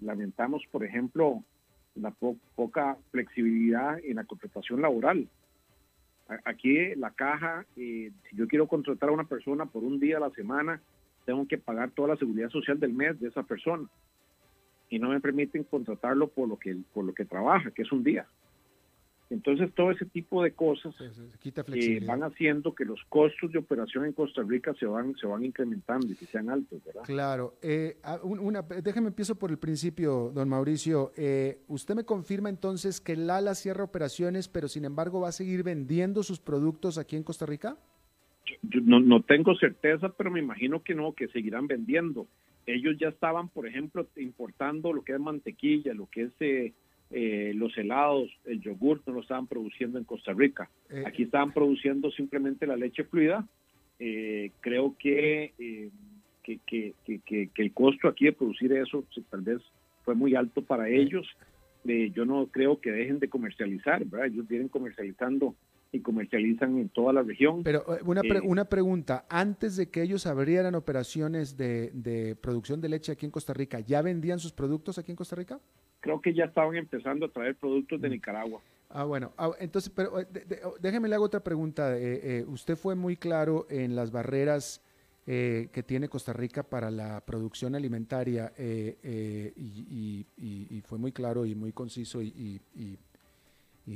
[0.00, 1.42] Lamentamos, por ejemplo,
[1.94, 2.12] la
[2.54, 5.28] poca flexibilidad en la contratación laboral.
[6.44, 10.30] aquí la caja, si yo quiero contratar a una persona por un día a la
[10.30, 10.80] semana,
[11.24, 13.88] tengo que pagar toda la seguridad social del mes de esa persona
[14.90, 18.02] y no me permiten contratarlo por lo que por lo que trabaja, que es un
[18.02, 18.26] día.
[19.30, 20.94] Entonces todo ese tipo de cosas
[21.74, 25.44] eh, van haciendo que los costos de operación en Costa Rica se van se van
[25.44, 27.02] incrementando y que sean altos, ¿verdad?
[27.04, 27.54] Claro.
[27.60, 31.12] Eh, ah, una, déjeme empiezo por el principio, don Mauricio.
[31.16, 35.62] Eh, usted me confirma entonces que Lala cierra operaciones, pero sin embargo va a seguir
[35.62, 37.76] vendiendo sus productos aquí en Costa Rica.
[38.62, 42.26] no, no tengo certeza, pero me imagino que no, que seguirán vendiendo
[42.68, 46.32] ellos ya estaban, por ejemplo, importando lo que es mantequilla, lo que es
[47.10, 50.70] eh, eh, los helados, el yogur, no lo estaban produciendo en Costa Rica.
[50.90, 53.46] Eh, Aquí estaban produciendo simplemente la leche fluida.
[54.60, 55.52] creo que,
[56.42, 56.94] que, que,
[57.24, 59.60] que, el costo aquí de producir eso tal vez
[60.04, 61.26] fue muy alto para ellos.
[61.84, 64.26] yo no creo que dejen de comercializar, ¿verdad?
[64.26, 65.54] Ellos vienen comercializando
[65.92, 67.62] y comercializan en toda la región.
[67.62, 72.80] Pero eh, una, eh, una pregunta, antes de que ellos abrieran operaciones de, de, producción
[72.80, 75.58] de leche aquí en Costa Rica, ¿ya vendían sus productos aquí en Costa Rica?
[76.00, 78.12] Creo que ya estaban empezando a traer productos de mm.
[78.12, 78.60] Nicaragua.
[78.90, 80.26] Ah, bueno, ah, entonces, pero eh,
[80.64, 81.94] oh, déjeme le hago otra pregunta.
[82.46, 84.82] usted fue muy claro en las barreras
[85.26, 91.70] que tiene Costa Rica para la producción alimentaria y, y, fue muy claro y muy
[91.72, 92.62] conciso y,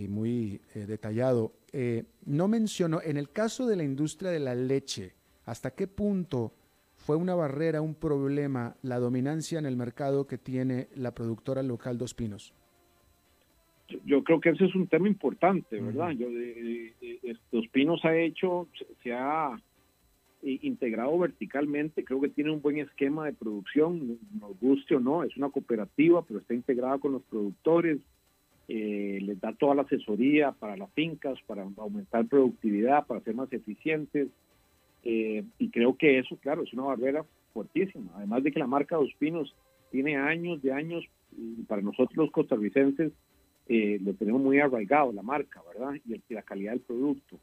[0.09, 1.53] muy eh, detallado.
[1.73, 6.53] Eh, no mencionó, en el caso de la industria de la leche, ¿hasta qué punto
[7.03, 11.99] fue una barrera, un problema, la dominancia en el mercado que tiene la productora local
[11.99, 12.55] Dos Pinos?
[14.07, 16.13] Yo, creo que ese es un tema importante, ¿verdad?
[16.13, 16.29] Yo,
[17.51, 18.69] Dos Pinos ha hecho,
[19.03, 19.61] se, ha
[20.43, 25.37] integrado verticalmente, creo que tiene un buen esquema de producción, nos guste o no, es
[25.37, 27.99] una cooperativa, pero está integrada con los productores,
[28.69, 33.53] eh, les da toda la asesoría para las fincas, para aumentar productividad, para ser más
[33.53, 34.29] eficientes.
[35.05, 38.11] Eh, y creo que eso, claro, es una barrera fuertísima.
[38.17, 39.55] Además de que la marca Dos Pinos
[39.91, 41.05] tiene años de años,
[41.37, 43.13] y para nosotros los costarricenses
[43.69, 45.95] eh, lo tenemos muy arraigado, la marca, ¿verdad?
[46.07, 47.39] Y, la calidad del producto.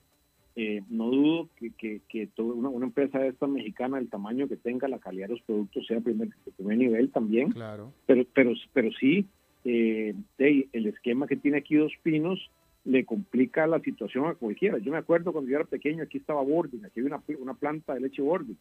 [0.55, 4.57] Eh, no dudo que, que, que toda una, una, empresa esta mexicana, el tamaño que
[4.57, 7.51] tenga, la calidad de los productos sea primer, de primer nivel también.
[7.51, 7.93] Claro.
[8.05, 9.25] Pero, pero, pero sí,
[9.63, 12.49] eh, el esquema que tiene aquí Dos Pinos
[12.85, 14.77] le complica la situación a cualquiera.
[14.77, 17.93] Yo me acuerdo cuando yo era pequeño, aquí estaba Bording, aquí había una, una planta
[17.93, 18.57] de leche Bording.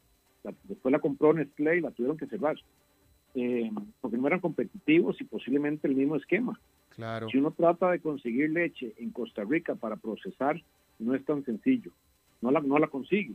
[0.64, 2.56] después la compró Nestlé y la tuvieron que cerrar.
[3.34, 6.58] Eh, porque no eran competitivos y posiblemente el mismo esquema.
[6.90, 7.28] Claro.
[7.28, 10.60] Si uno trata de conseguir leche en Costa Rica para procesar,
[10.98, 11.92] no es tan sencillo.
[12.40, 13.34] No la, no la consigue.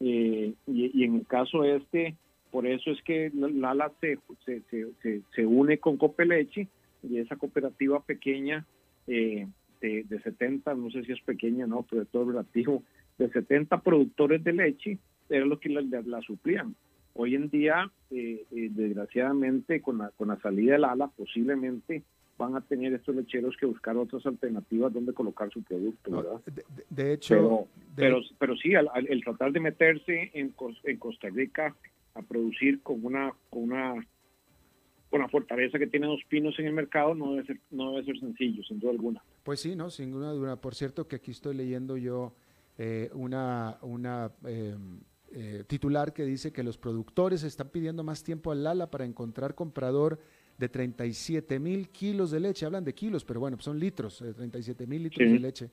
[0.00, 2.16] Eh, y, en el caso este,
[2.50, 4.62] por eso es que Lala se, se,
[5.02, 6.68] se, se une con Copeleche
[7.02, 8.66] y esa cooperativa pequeña
[9.06, 9.46] eh,
[9.82, 12.82] de, de, 70, no sé si es pequeña, no, pero de todo relativo,
[13.18, 16.74] de 70 productores de leche, era lo que la, suplían.
[17.14, 22.02] Hoy en día, eh, eh, desgraciadamente, con la, con la salida del ala, posiblemente
[22.38, 26.40] van a tener estos lecheros que buscar otras alternativas donde colocar su producto, ¿verdad?
[26.88, 27.66] De, hecho...
[27.94, 30.54] Pero, pero, sí, el tratar de meterse en,
[30.84, 31.76] en Costa Rica
[32.14, 34.06] a producir con una, con una
[35.12, 38.06] con la fortaleza que tiene Dos Pinos en el mercado, no debe ser, no debe
[38.06, 39.22] ser sencillo, sin duda alguna.
[39.42, 40.56] Pues sí, no, sin duda.
[40.56, 42.34] Por cierto, que aquí estoy leyendo yo
[42.78, 44.74] eh, una, una eh,
[45.32, 49.54] eh, titular que dice que los productores están pidiendo más tiempo al Lala para encontrar
[49.54, 50.18] comprador
[50.56, 52.64] de 37 mil kilos de leche.
[52.64, 55.70] Hablan de kilos, pero bueno, son litros, 37 mil litros de leche.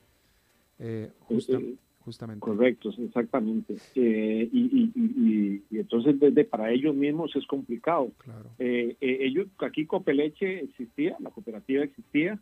[1.20, 1.58] Justa,
[2.00, 2.40] justamente.
[2.42, 3.76] Correcto, exactamente.
[3.96, 8.12] Eh, y, entonces desde para ellos mismos es complicado.
[8.18, 8.50] Claro.
[8.60, 12.40] Eh, eh, ellos, aquí Copeleche existía, la cooperativa existía,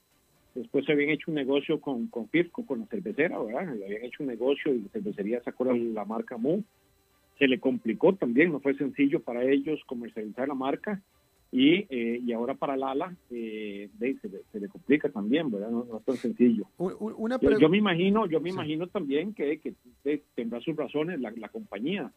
[0.55, 3.69] después se habían hecho un negocio con, con Firco, con la cervecera, ¿verdad?
[3.69, 6.63] habían hecho un negocio y la cervecería sacó la, marca Mu.
[7.37, 11.01] Se le complicó también, no fue sencillo para ellos comercializar la marca
[11.51, 15.69] y, eh, y ahora para Lala eh, se, le, complica también, ¿verdad?
[15.69, 16.65] No, es tan sencillo.
[16.77, 19.73] Una yo, me imagino, yo me imagino también que, que,
[20.35, 22.11] tendrá sus razones la, la compañía.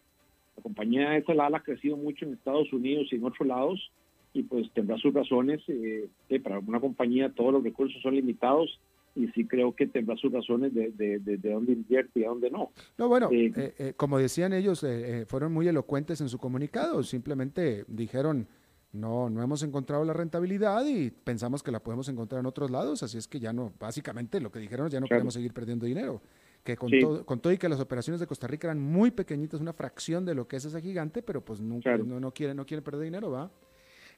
[0.57, 3.93] La compañía esa Lala ha crecido mucho en Estados Unidos y en otros lados
[4.33, 5.63] y pues tendrá sus razones.
[5.69, 6.09] Eh,
[6.43, 8.81] para una compañía todos los recursos son limitados
[9.15, 12.51] y sí creo que tendrá sus razones de, de, de, dónde invierte y a dónde
[12.51, 12.73] no.
[12.99, 14.85] No, bueno, eh, como decían ellos,
[15.27, 18.47] fueron muy elocuentes en su comunicado, simplemente dijeron
[18.93, 23.03] no, no hemos encontrado la rentabilidad y pensamos que la podemos encontrar en otros lados,
[23.03, 26.21] así es que ya no, básicamente lo que dijeron ya no queremos seguir perdiendo dinero.
[26.65, 29.61] Que con, todo, con todo y que las operaciones de Costa Rica eran muy pequeñitas,
[29.61, 32.67] una fracción de lo que es ese gigante, pero pues nunca, no, no, quieren, no
[32.67, 33.51] quieren perder dinero, ¿va?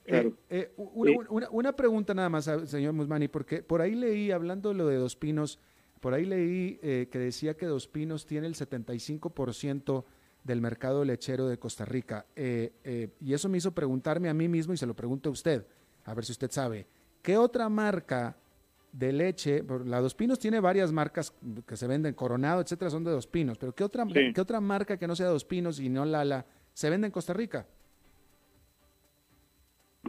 [0.04, 4.88] Eh, eh, una, pregunta nada más, señor Musmani, porque por ahí leí, hablando de lo
[4.88, 5.60] de Dos Pinos,
[6.00, 10.04] por ahí leí eh, que decía que Dos Pinos tiene el 75%
[10.44, 12.26] del mercado lechero de Costa Rica.
[12.34, 15.32] Eh, eh, y eso me hizo preguntarme a mí mismo y se lo pregunto a
[15.32, 15.66] usted,
[16.04, 16.86] a ver si usted sabe,
[17.22, 18.36] ¿qué otra marca
[18.92, 21.34] de leche, la Dos Pinos tiene varias marcas
[21.66, 24.98] que se venden, Coronado, etcétera, son de Dos Pinos, pero ¿qué otra, ¿qué otra marca
[24.98, 27.66] que no sea Dos Pinos y no Lala se vende en Costa Rica?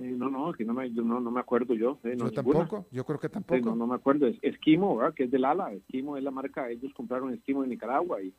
[0.02, 2.00] Eh, no, no, que no me, no, me acuerdo yo.
[2.04, 3.76] yo tampoco, yo creo que tampoco.
[3.76, 4.28] no, me acuerdo.
[4.28, 5.14] Es Esquimo, ¿verdad?
[5.14, 5.72] que es de Lala.
[5.72, 8.34] Esquimo es la marca, ellos compraron Esquimo de Nicaragua y,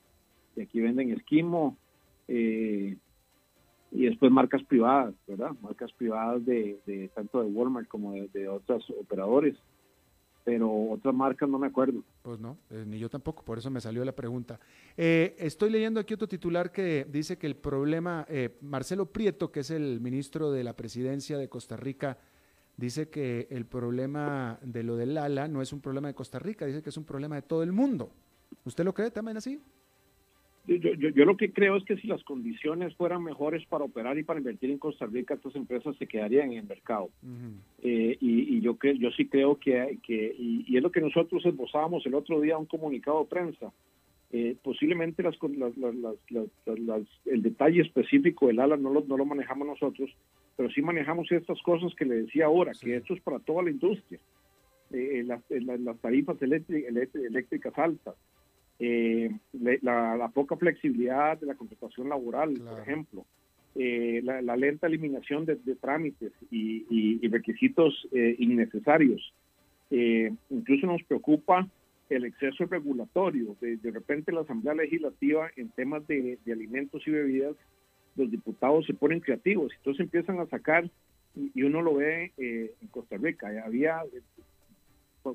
[0.56, 1.78] y aquí venden Esquimo.
[2.28, 2.96] Eh,
[3.90, 5.52] y después marcas privadas, ¿verdad?
[5.60, 9.56] Marcas privadas de, tanto de Walmart como de, otros operadores.
[10.44, 12.02] Pero otras marcas no me acuerdo.
[12.22, 14.60] Pues no, eh, ni yo tampoco, por eso me salió la pregunta.
[14.94, 18.26] Eh, estoy leyendo aquí otro titular que dice que el problema,
[18.60, 22.18] Marcelo Prieto, que es el ministro de la presidencia de Costa Rica,
[22.76, 26.66] dice que el problema de lo del ALA no es un problema de Costa Rica,
[26.66, 28.12] dice que es un problema de todo el mundo.
[28.64, 29.60] ¿Usted lo cree también así?
[30.66, 34.16] Yo, yo, yo, lo que creo es que si las condiciones fueran mejores para operar
[34.16, 37.10] y para invertir en Costa Rica, estas empresas se quedarían en el mercado.
[37.82, 42.06] Eh, y, yo creo, yo sí creo que, que y, es lo que nosotros esbozábamos
[42.06, 43.72] el otro día un comunicado de prensa.
[44.32, 45.36] Eh, posiblemente las,
[47.26, 50.10] el detalle específico del ala no lo, no lo manejamos nosotros,
[50.56, 53.70] pero sí manejamos estas cosas que le decía ahora, que esto es para toda la
[53.70, 54.18] industria.
[54.90, 58.14] Eh, las, las, tarifas eléctricas altas,
[58.80, 63.24] eh, la, poca flexibilidad de la contratación laboral, por ejemplo,
[63.76, 69.32] eh, la, lenta eliminación de, trámites y, requisitos eh, innecesarios.
[69.90, 71.68] incluso nos preocupa
[72.08, 73.56] el exceso regulatorio.
[73.60, 77.56] De, repente la Asamblea Legislativa en temas de, alimentos y bebidas,
[78.16, 80.88] los diputados se ponen creativos, entonces empiezan a sacar,
[81.36, 84.02] y, uno lo ve en Costa Rica, había,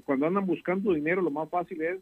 [0.06, 2.00] cuando andan buscando dinero, lo más fácil es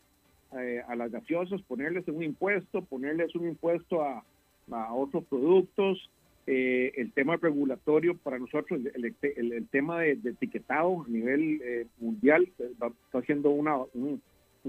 [0.53, 4.23] eh, a las gaseosas, ponerles un impuesto, ponerles un impuesto a,
[4.71, 6.09] a otros productos,
[6.45, 12.89] eh, el tema regulatorio para nosotros, el, tema de, etiquetado a nivel eh, mundial está
[13.11, 14.21] haciendo una, un,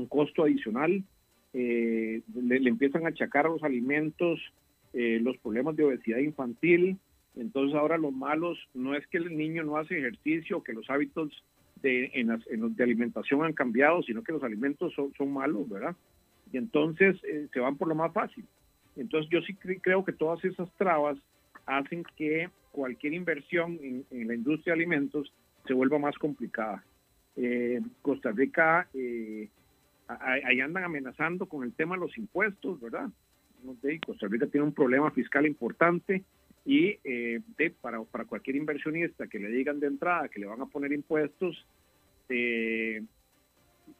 [0.09, 1.05] costo adicional.
[1.53, 2.23] le,
[2.69, 4.41] empiezan a achacar los alimentos
[4.93, 6.99] los problemas de obesidad infantil.
[7.37, 11.31] Entonces ahora los malos no es que el niño no hace ejercicio, que los hábitos
[11.83, 12.29] de, en,
[12.61, 15.95] los de alimentación han cambiado, sino que los alimentos son, son malos, ¿verdad?
[16.53, 18.45] Y entonces eh, se van por lo más fácil.
[18.97, 21.19] Entonces yo sí creo que todas esas trabas
[21.67, 25.33] hacen que cualquier inversión en, la industria de alimentos
[25.67, 26.83] se vuelva más complicada.
[27.37, 29.49] Eh, Costa Rica, eh,
[30.09, 33.11] ahí andan amenazando con el tema de los impuestos, ¿verdad?
[34.07, 36.25] Costa Rica tiene un problema fiscal importante
[36.65, 37.41] y eh,
[37.81, 41.67] para, para cualquier inversionista que le digan de entrada que le van a poner impuestos,
[42.29, 43.03] eh,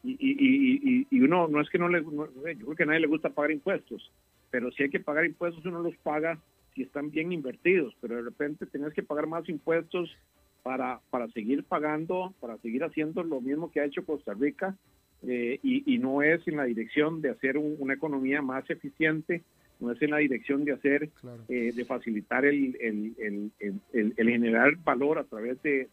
[0.03, 3.51] y, uno no es que no le, yo creo que a nadie le gusta pagar
[3.51, 4.11] impuestos,
[4.51, 6.39] pero si hay que pagar impuestos, uno los paga
[6.73, 10.15] si están bien invertidos, pero de repente tenés que pagar más impuestos
[10.63, 14.77] para, para seguir pagando, para seguir haciendo lo mismo que ha hecho Costa Rica,
[15.23, 19.43] eh, y, no es en la dirección de hacer una economía más eficiente,
[19.79, 21.09] no es en la dirección de hacer,
[21.47, 25.87] eh, de facilitar el, el, el, el, generar valor a través de,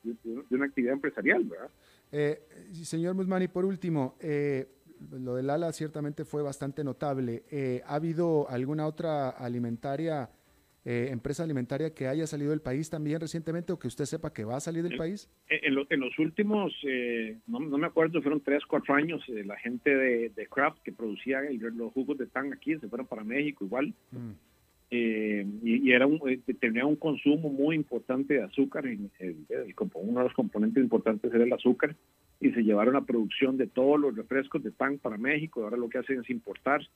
[0.50, 1.70] una actividad empresarial, ¿verdad?
[2.12, 2.40] Eh,
[2.72, 4.66] señor Musmani, por último, eh,
[5.12, 7.44] lo del ALA ciertamente fue bastante notable.
[7.86, 10.28] ¿Ha habido alguna otra alimentaria
[10.88, 14.44] eh, empresa alimentaria que haya salido del país también recientemente o que usted sepa que
[14.44, 15.28] va a salir del país?
[15.48, 20.46] En, los últimos, eh, no, me acuerdo, fueron tres, cuatro años, eh, la gente de,
[20.48, 21.40] Kraft que producía
[21.74, 23.92] los jugos de tan aquí se fueron para México igual.
[24.12, 24.30] Mm.
[24.92, 26.20] y, era un,
[26.60, 31.52] tenía un consumo muy importante de azúcar, en uno de los componentes importantes era el
[31.52, 31.96] azúcar,
[32.40, 35.88] y se llevaron la producción de todos los refrescos de tan para México, ahora lo
[35.88, 36.86] que hacen es importar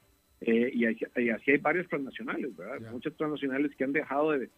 [0.40, 2.90] eh, y, así hay varios transnacionales, ¿verdad?
[2.92, 4.48] Muchos transnacionales que han dejado de,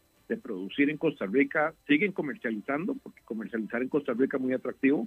[0.42, 5.06] producir en Costa Rica siguen comercializando, porque comercializar en Costa Rica es muy atractivo,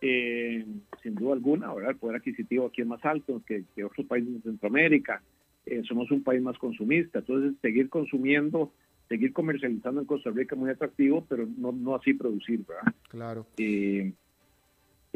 [0.00, 0.64] eh,
[1.02, 1.90] sin duda alguna, ¿verdad?
[1.90, 5.20] El poder adquisitivo aquí es más alto que, otros países de Centroamérica,
[5.66, 8.72] eh, somos un país más consumista, entonces seguir consumiendo,
[9.10, 12.94] seguir comercializando en Costa Rica es muy atractivo, pero no, no así producir, ¿verdad?
[13.10, 13.46] Claro.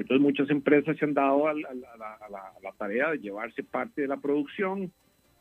[0.01, 4.91] Entonces muchas empresas se han dado a, la, tarea de llevarse parte de la producción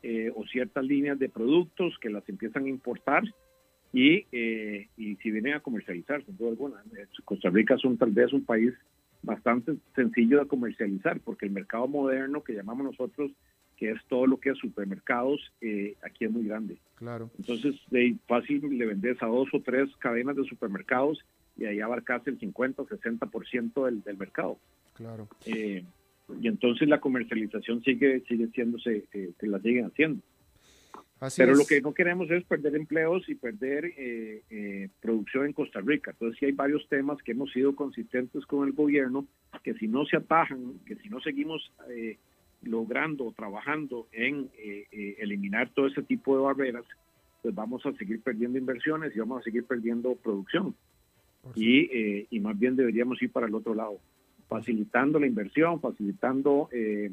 [0.02, 3.22] eh, o ciertas líneas de productos que las empiezan a importar
[3.92, 6.84] y, eh, y si vienen a comercializar, sin duda alguna.
[6.96, 8.74] Eh, Costa Rica es un, tal vez un país
[9.22, 13.30] bastante sencillo de comercializar porque el mercado moderno que llamamos nosotros
[13.76, 15.40] que es todo lo que es supermercados,
[16.02, 16.76] aquí es muy grande.
[16.96, 17.30] Claro.
[17.38, 21.18] Entonces, de fácil le vendes a dos o tres cadenas de supermercados
[21.60, 24.58] y ahí abarcase el 50 o 60% del, del mercado.
[24.94, 25.28] Claro.
[25.46, 25.84] Eh,
[26.40, 30.22] y entonces la comercialización sigue sigue siéndose, eh, que la siguen haciendo.
[31.36, 35.82] Pero lo que no queremos es perder empleos y perder eh, eh, producción en Costa
[35.82, 36.12] Rica.
[36.12, 39.26] Entonces sí hay varios temas que hemos sido consistentes con el gobierno,
[39.62, 41.70] que si no se atajan, que si no seguimos
[42.62, 44.48] logrando o trabajando en
[45.18, 46.84] eliminar todo ese tipo de barreras,
[47.42, 50.74] pues vamos a seguir perdiendo inversiones y vamos a seguir perdiendo producción
[51.54, 53.98] y, eh, y más bien deberíamos ir para el otro lado,
[54.48, 57.10] facilitando la inversión, facilitando eh,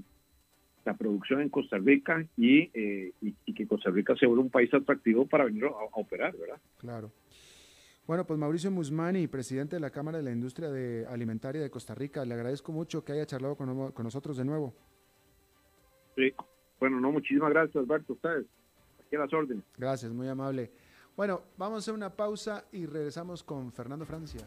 [0.86, 5.26] la producción en Costa Rica eh, y, y, que Costa Rica sea un país atractivo
[5.26, 6.60] para venir a, operar, ¿verdad?
[6.78, 7.12] Claro.
[8.06, 11.94] Bueno, pues Mauricio Musmani, presidente de la Cámara de la Industria de Alimentaria de Costa
[11.94, 14.74] Rica, le agradezco mucho que haya charlado con, con nosotros de nuevo.
[16.16, 16.34] Sí,
[16.80, 18.46] bueno, no, muchísimas gracias, Alberto, ustedes.
[19.06, 19.64] Aquí a las órdenes.
[19.78, 20.72] Gracias, muy amable.
[21.18, 24.42] Bueno, vamos a hacer una pausa y regresamos con Fernando Francia.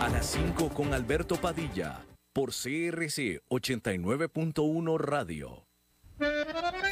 [0.00, 5.66] A las 5 con Alberto Padilla, por CRC 89.1 Radio.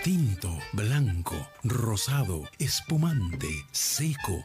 [0.04, 4.44] Tinto, blanco, rosado, espumante, seco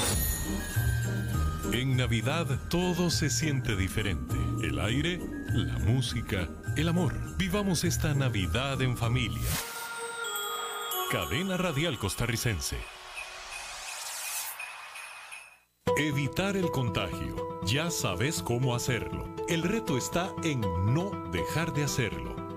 [1.73, 4.35] En Navidad todo se siente diferente.
[4.61, 5.21] El aire,
[5.53, 7.13] la música, el amor.
[7.37, 9.47] Vivamos esta Navidad en familia.
[11.09, 12.77] Cadena Radial Costarricense.
[15.97, 17.61] Evitar el contagio.
[17.65, 19.33] Ya sabes cómo hacerlo.
[19.47, 20.59] El reto está en
[20.93, 22.40] no dejar de hacerlo.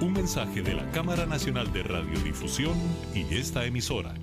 [0.00, 2.74] Un mensaje de la Cámara Nacional de Radiodifusión
[3.14, 4.14] y esta emisora.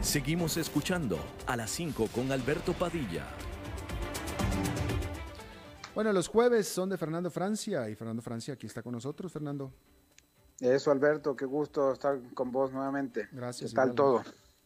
[0.00, 3.28] Seguimos escuchando a las 5 con Alberto Padilla.
[5.94, 9.72] Bueno, los jueves son de Fernando Francia y Fernando Francia aquí está con nosotros, Fernando.
[10.58, 13.28] Eso, Alberto, qué gusto estar con vos nuevamente.
[13.30, 13.70] Gracias.
[13.70, 14.24] ¿Qué tal todo?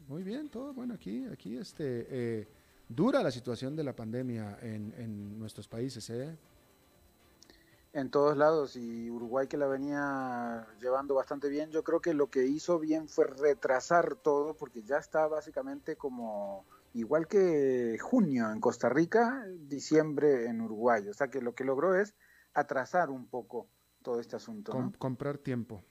[0.09, 2.49] Muy bien, todo bueno aquí, aquí este, eh,
[2.89, 6.37] dura la situación de la pandemia en, nuestros países, ¿eh?
[7.93, 12.29] en todos lados y Uruguay que la venía llevando bastante bien, yo creo que lo
[12.29, 18.61] que hizo bien fue retrasar todo porque ya está básicamente como igual que junio en
[18.61, 22.15] Costa Rica, diciembre en Uruguay, o sea que lo que logró es
[22.53, 23.69] atrasar un poco
[24.03, 24.73] todo este asunto.
[24.75, 24.93] ¿no?
[24.99, 25.83] comprar tiempo.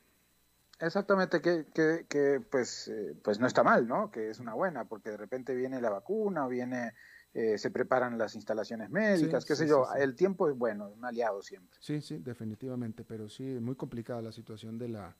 [0.85, 4.11] Exactamente, que, que, que pues, eh, pues no está mal, ¿no?
[4.11, 6.93] Que es una buena, porque de repente viene la vacuna, viene
[7.33, 11.41] eh, se preparan las instalaciones médicas, qué sé yo, el tiempo es bueno, un aliado
[11.41, 11.79] siempre.
[11.81, 15.15] Sí, sí, definitivamente, pero sí, es muy complicada la situación de la,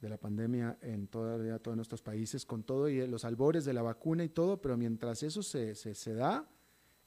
[0.00, 3.82] de la pandemia en todavía todos nuestros países, con todo y los albores de la
[3.82, 6.44] vacuna y todo, pero mientras eso se, se, da,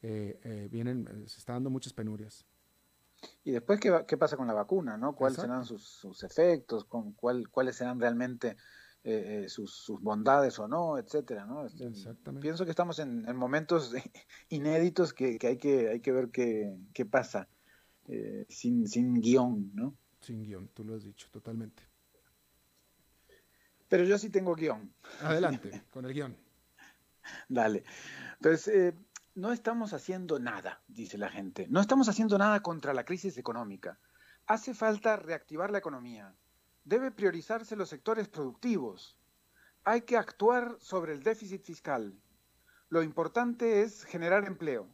[0.02, 2.46] eh, eh, vienen, se están dando muchas penurias.
[3.44, 4.98] Y después, ¿qué, qué pasa con la vacuna?
[4.98, 5.16] ¿no?
[5.16, 6.86] ¿Cuáles serán sus, sus efectos?
[6.86, 8.58] Con cuál, ¿Cuáles serán realmente
[9.04, 11.66] eh, eh, sus, sus, bondades o no, etcétera, ¿no?
[11.66, 11.90] Este,
[12.42, 13.94] pienso que estamos en, momentos
[14.50, 17.48] inéditos que, que, hay que hay que ver qué, qué pasa
[18.10, 19.96] eh, sin, sin guion, ¿no?
[20.20, 21.84] Sin guion, tú lo has dicho, totalmente.
[23.88, 24.94] Pero yo sí tengo guion.
[25.22, 26.36] Adelante, con el guion.
[27.48, 27.86] Dale.
[28.34, 28.94] Entonces,
[29.38, 31.68] no estamos haciendo nada, dice la gente.
[31.70, 34.00] No estamos haciendo nada contra la crisis económica.
[34.48, 36.36] Hace falta reactivar la economía
[36.86, 39.16] debe priorizarse los sectores productivos.
[39.84, 42.20] Hay que actuar sobre el déficit fiscal.
[42.90, 44.90] Lo importante es generar empleo.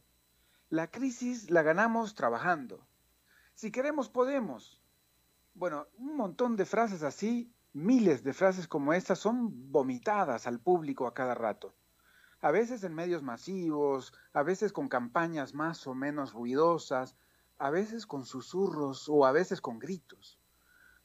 [0.68, 2.86] La crisis la ganamos trabajando.
[3.54, 4.82] Si queremos, podemos.
[5.54, 11.06] Bueno, un montón de frases así, miles de frases como estas son vomitadas al público
[11.06, 11.74] a cada rato.
[12.44, 17.16] A veces en medios masivos, a veces con campañas más o menos ruidosas,
[17.58, 20.38] a veces con susurros o a veces con gritos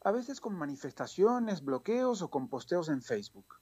[0.02, 3.56] a veces con manifestaciones, bloqueos o con posteos en Facebook.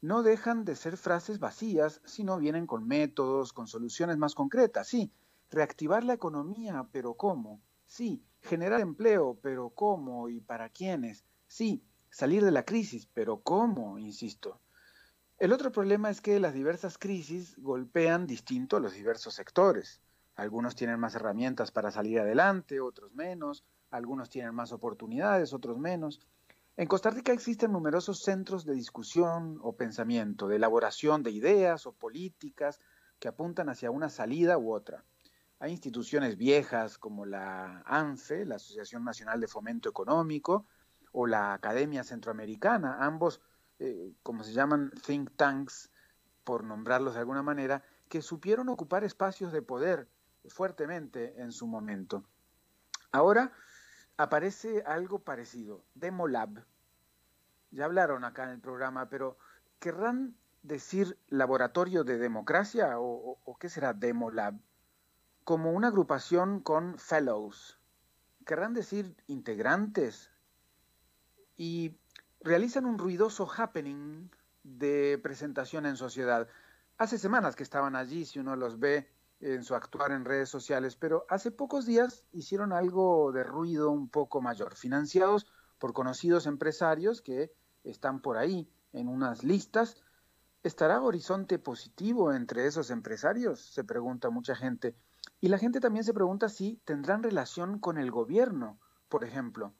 [0.00, 4.88] No dejan de ser frases vacías, sino vienen con métodos, con soluciones más concretas.
[4.88, 5.12] Sí,
[5.50, 7.60] reactivar la economía, pero ¿cómo?
[7.86, 11.24] Sí, generar empleo, pero ¿cómo y para quiénes?
[11.46, 13.98] Sí, salir de la crisis, pero ¿cómo?
[13.98, 14.60] Insisto.
[15.42, 20.00] El otro problema es que las diversas crisis golpean distinto a los diversos sectores.
[20.36, 26.20] Algunos tienen más herramientas para salir adelante, otros menos algunos tienen más oportunidades, otros menos.
[26.76, 31.92] En Costa Rica existen numerosos centros de discusión o pensamiento, de elaboración de ideas o
[31.92, 32.78] políticas
[33.18, 35.04] que apuntan hacia una salida u otra.
[35.58, 40.66] Hay instituciones viejas como la ANFE, la Asociación Nacional de Fomento Económico,
[41.10, 43.40] o la Academia Centroamericana, ambos,
[43.84, 45.90] eh, como se llaman, think tanks,
[46.44, 50.08] por nombrarlos de alguna manera, que supieron ocupar espacios de poder
[50.46, 52.24] fuertemente en su momento.
[53.10, 53.52] Ahora,
[54.16, 56.64] aparece algo parecido, Demolab.
[57.72, 59.36] Ya hablaron acá en el programa, pero
[59.80, 64.54] ¿querrán decir laboratorio de democracia o, qué será Demolab?
[65.42, 67.80] Como una agrupación con fellows.
[68.46, 70.30] ¿Querrán decir integrantes?
[71.56, 71.98] Y
[72.42, 74.30] realizan un ruidoso happening
[74.62, 76.48] de presentación en sociedad.
[76.98, 79.08] Hace semanas que estaban allí, si uno los ve
[79.40, 84.08] en su actuar en redes sociales, pero hace pocos días hicieron algo de ruido un
[84.08, 85.46] poco mayor, financiados
[85.78, 89.96] por conocidos empresarios que están por ahí en unas listas.
[90.62, 93.60] ¿Estará Horizonte positivo entre esos empresarios?
[93.60, 94.94] Se pregunta mucha gente.
[95.40, 98.78] Y la gente también se pregunta si tendrán relación con el gobierno,
[99.08, 99.74] por ejemplo,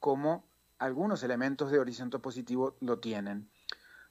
[0.00, 0.45] como
[0.78, 3.50] algunos elementos de Horizonte positivo lo tienen.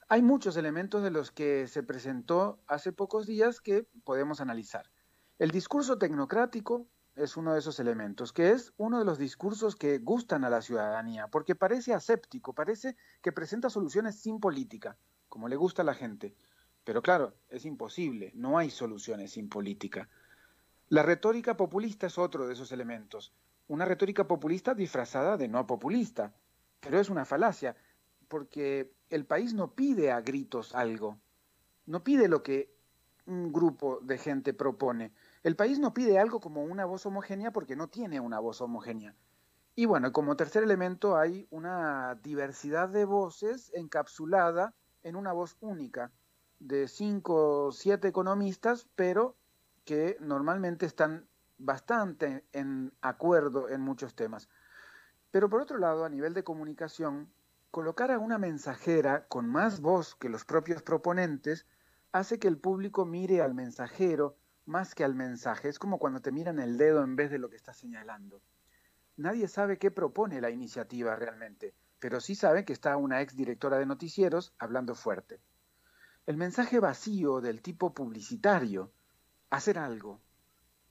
[0.08, 4.90] Hay muchos elementos de los que se presentó hace pocos días que podemos analizar.
[5.38, 9.98] El discurso tecnocrático es uno de esos elementos, que es uno de los discursos que
[9.98, 14.96] gustan a la ciudadanía, porque parece aséptico, parece que presenta soluciones sin política,
[15.28, 16.34] como le gusta a la gente.
[16.84, 20.08] Pero claro, es imposible, no hay soluciones sin política.
[20.88, 23.32] La retórica populista es otro de esos elementos,
[23.66, 26.32] una retórica populista disfrazada de no populista,
[26.86, 27.74] pero es una falacia
[28.28, 31.18] porque el país no pide a gritos algo,
[31.84, 32.72] no pide lo que
[33.26, 35.12] un grupo de gente propone.
[35.42, 39.16] El país no pide algo como una voz homogénea porque no tiene una voz homogénea.
[39.74, 44.72] Y bueno, como tercer elemento hay una diversidad de voces encapsulada
[45.02, 46.12] en una voz única
[46.60, 49.36] de cinco o siete economistas, pero
[49.84, 51.26] que normalmente están
[51.58, 54.48] bastante en acuerdo en muchos temas.
[55.36, 57.30] Pero por otro lado, a nivel de comunicación,
[57.70, 61.66] Colocar a una mensajera con más voz que los propios proponentes
[62.10, 65.68] hace que el público mire al mensajero más que al mensaje.
[65.68, 68.40] Es como cuando te miran el dedo en vez de lo que estás señalando.
[69.18, 73.76] Nadie sabe qué propone la iniciativa realmente, pero sí sabe que está una ex directora
[73.76, 75.38] de noticieros hablando fuerte.
[76.24, 78.90] El mensaje vacío del tipo publicitario,
[79.50, 80.18] hacer algo,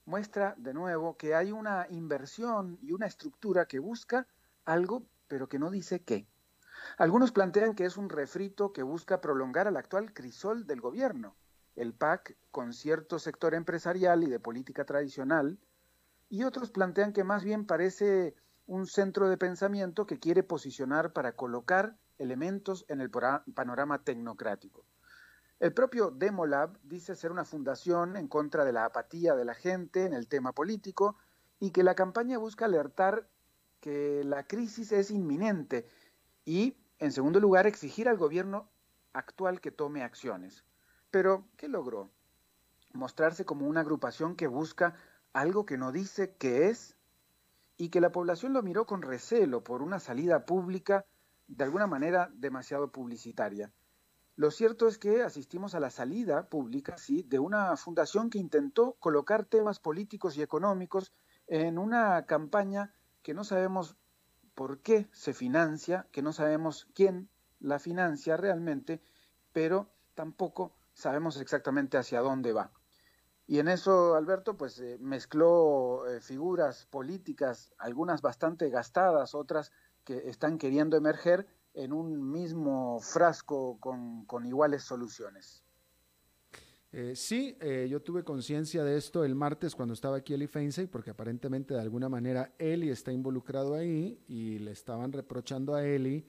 [0.05, 4.27] muestra de nuevo que hay una inversión y una estructura que busca
[4.65, 6.27] algo, pero que no dice qué.
[6.97, 11.35] Algunos plantean que es un refrito que busca prolongar al actual crisol del gobierno,
[11.75, 15.59] el PAC con cierto sector empresarial y de política tradicional,
[16.29, 18.35] y otros plantean que más bien parece
[18.67, 24.85] un centro de pensamiento que quiere posicionar para colocar elementos en el panorama tecnocrático.
[25.59, 30.05] El propio Demolab dice ser una fundación en contra de la apatía de la gente
[30.05, 31.17] en el tema político
[31.59, 33.29] y que la campaña busca alertar
[33.85, 35.87] que la crisis es inminente
[36.43, 38.67] y, en segundo lugar, exigir al gobierno
[39.13, 40.65] actual que tome acciones.
[41.11, 42.09] Pero, ¿qué logró?
[42.93, 44.95] Mostrarse como una agrupación que busca
[45.33, 46.97] algo que no dice qué es
[47.77, 51.05] y que la población lo miró con recelo por una salida pública
[51.47, 53.71] de alguna manera demasiado publicitaria.
[54.35, 58.93] Lo cierto es que asistimos a la salida pública, sí, de una fundación que intentó
[58.93, 61.13] colocar temas políticos y económicos
[61.45, 62.91] en una campaña
[63.25, 63.97] que no sabemos
[64.53, 67.27] por qué se financia, que no sabemos quién
[67.59, 69.01] la financia realmente,
[69.51, 72.71] pero tampoco sabemos exactamente hacia dónde va.
[73.47, 79.71] Y en eso, Alberto, pues eh, mezcló eh, figuras políticas, algunas bastante gastadas, otras
[80.03, 85.64] que están queriendo emerger, en un mismo frasco con, iguales soluciones.
[86.97, 90.87] Eh, sí, eh, yo tuve conciencia de esto el martes cuando estaba aquí Eli Feinsey,
[90.87, 96.25] porque aparentemente de alguna manera Eli está involucrado ahí y le estaban reprochando a Eli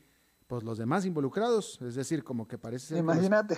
[0.49, 2.99] pues los demás involucrados, es decir, como que parece ser...
[2.99, 3.57] Imagínate,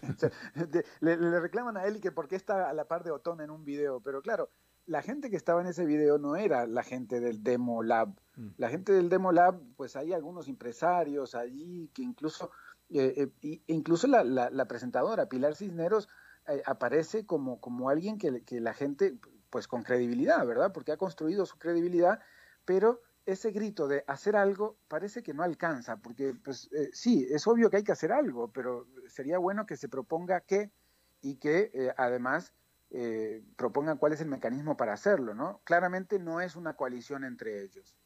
[1.00, 3.62] le, reclaman a Eli que por qué está a la par de Otón en un
[3.62, 4.48] video, pero claro,
[4.86, 8.18] la gente que estaba en ese video no era la gente del Demo Lab.
[8.36, 8.48] Mm.
[8.56, 12.50] La gente del Demo Lab, pues hay algunos empresarios allí que incluso,
[12.88, 16.08] eh, eh, incluso la, presentadora Pilar Cisneros
[16.48, 19.18] eh, aparece como, como alguien que, que, la gente,
[19.50, 20.72] pues con credibilidad, ¿verdad?
[20.72, 22.20] Porque ha construido su credibilidad,
[22.64, 27.70] pero ese grito de hacer algo parece que no alcanza, porque pues sí, es obvio
[27.70, 30.70] que hay que hacer algo, pero sería bueno que se proponga qué
[31.22, 32.54] y que además
[32.90, 35.60] eh, propongan cuál es el mecanismo para hacerlo, ¿no?
[35.64, 37.96] Claramente no es una coalición entre ellos.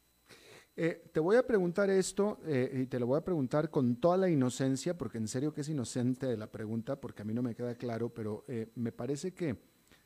[0.75, 4.17] Eh, te voy a preguntar esto eh, y te lo voy a preguntar con toda
[4.17, 7.41] la inocencia, porque en serio que es inocente de la pregunta, porque a mí no
[7.41, 8.45] me queda claro, pero
[8.75, 9.57] me parece que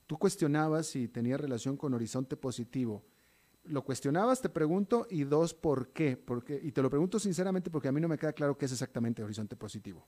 [0.08, 3.04] tú cuestionabas si tenía relación con Horizonte Positivo.
[3.66, 5.08] ¿Lo cuestionabas, te pregunto?
[5.10, 6.18] Y dos, ¿por qué?
[6.18, 8.72] Porque, y te lo pregunto sinceramente porque a mí no me queda claro qué es
[8.72, 10.08] exactamente Horizonte Positivo.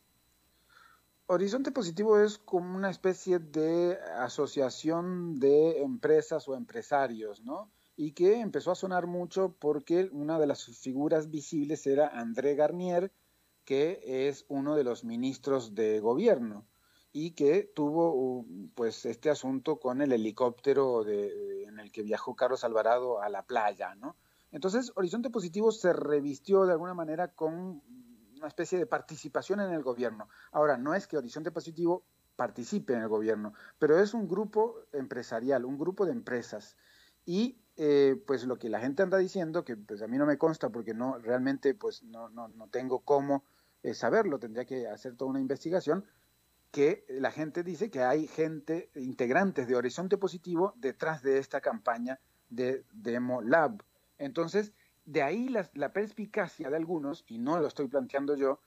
[1.26, 7.72] Horizonte Positivo es como una especie de asociación de empresas o empresarios, ¿no?
[7.98, 13.12] Y que empezó a sonar mucho porque una de las figuras visibles era André Garnier,
[13.66, 16.66] que es uno de los ministros de gobierno
[17.12, 18.46] y que tuvo
[18.76, 23.96] pues este asunto con el helicóptero en el que viajó Carlos Alvarado a la playa,
[23.96, 24.16] ¿no?
[24.52, 27.82] Entonces, Horizonte Positivo se revistió de alguna manera con
[28.38, 30.30] una especie de participación en el gobierno.
[30.52, 35.66] Ahora, no es que Horizonte Positivo participe en el gobierno, pero es un grupo empresarial,
[35.66, 36.78] un grupo de empresas.
[37.26, 40.38] Y eh, pues lo que la gente anda diciendo, que pues a mí no me
[40.38, 43.44] consta porque no realmente pues no, no, no tengo cómo
[43.84, 46.06] eh, saberlo, tendría que hacer toda una investigación,
[46.72, 52.20] que la gente dice que hay gente, integrantes de Horizonte Positivo detrás de esta campaña
[52.50, 53.84] de Demo Lab.
[54.18, 54.74] Entonces,
[55.06, 58.60] de ahí la, perspicacia de algunos, y no lo estoy planteando yo,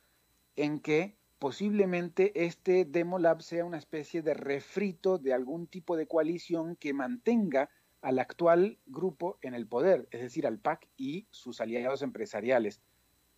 [0.56, 6.06] en que posiblemente este Demo Lab sea una especie de refrito de algún tipo de
[6.06, 7.70] coalición que mantenga
[8.03, 12.80] al actual grupo en el poder, es decir, al PAC y sus aliados empresariales.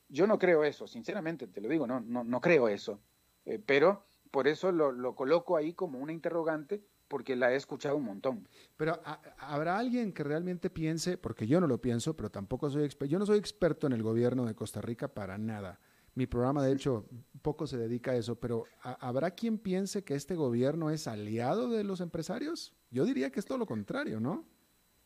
[0.09, 3.01] Yo no creo eso, sinceramente, te lo digo, no, no, no creo eso,
[3.45, 7.97] eh, pero por eso lo, lo, coloco ahí como una interrogante, porque la he escuchado
[7.97, 8.49] un montón.
[8.77, 8.99] Pero
[9.39, 13.19] habrá alguien que realmente piense, porque yo no lo pienso, pero tampoco soy experto, yo
[13.19, 15.81] no soy experto en el gobierno de Costa Rica para nada.
[16.15, 17.07] Mi programa, de hecho,
[17.41, 21.85] poco se dedica a eso, pero ¿habrá quien piense que este gobierno es aliado de
[21.85, 22.75] los empresarios?
[22.91, 24.45] Yo diría que es todo lo contrario, ¿no?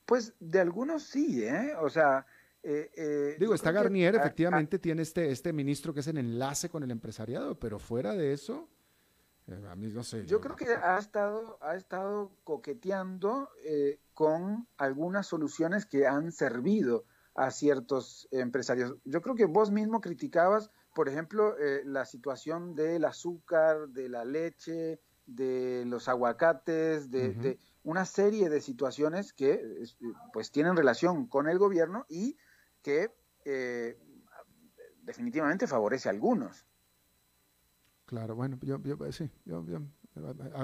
[0.05, 1.75] Pues de algunos sí, ¿eh?
[1.81, 2.27] O sea...
[2.63, 6.83] Eh, eh, Digo, está Garnier, efectivamente, tiene este, este ministro que es el enlace con
[6.83, 8.69] el empresariado, pero fuera de eso,
[9.49, 16.33] eh, yo, creo que ha estado, ha estado coqueteando eh, con algunas soluciones que han
[16.33, 17.05] servido
[17.37, 18.97] a ciertos empresarios.
[19.05, 24.25] Yo creo que vos mismo criticabas, por ejemplo, eh, la situación del azúcar, de la
[24.25, 29.61] leche, de los aguacates, de, una serie de situaciones que
[30.33, 32.39] pues tienen relación con el gobierno y
[32.81, 33.11] que
[35.03, 36.67] definitivamente favorece a algunos.
[38.07, 39.63] Claro, bueno, yo, yo sí, yo,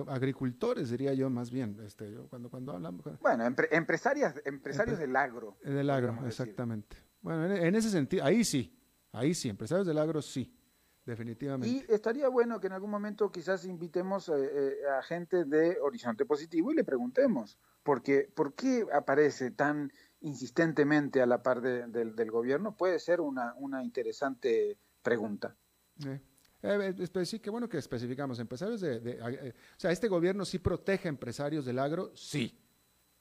[0.08, 3.04] agricultores, diría yo más bien, este, cuando, cuando hablamos...
[3.20, 5.58] Bueno, empresarias, empresarios del agro.
[5.62, 6.96] Del agro, exactamente.
[7.20, 8.81] Bueno, en, ese sentido, ahí sí,
[9.12, 10.54] ahí sí, empresarios del agro sí,
[11.04, 11.68] definitivamente.
[11.68, 16.26] Y estaría bueno que en algún momento quizás invitemos eh, eh, a gente de Horizonte
[16.26, 22.76] Positivo y le preguntemos, porque, ¿por qué aparece tan insistentemente a la par del gobierno?
[22.76, 25.56] Puede ser una, una interesante pregunta.
[26.06, 26.20] Eh.
[26.62, 28.38] Eh, eh sí, qué bueno que especificamos.
[28.38, 32.58] Empresarios de, eh, o sea, este gobierno sí protege a empresarios del agro, sí.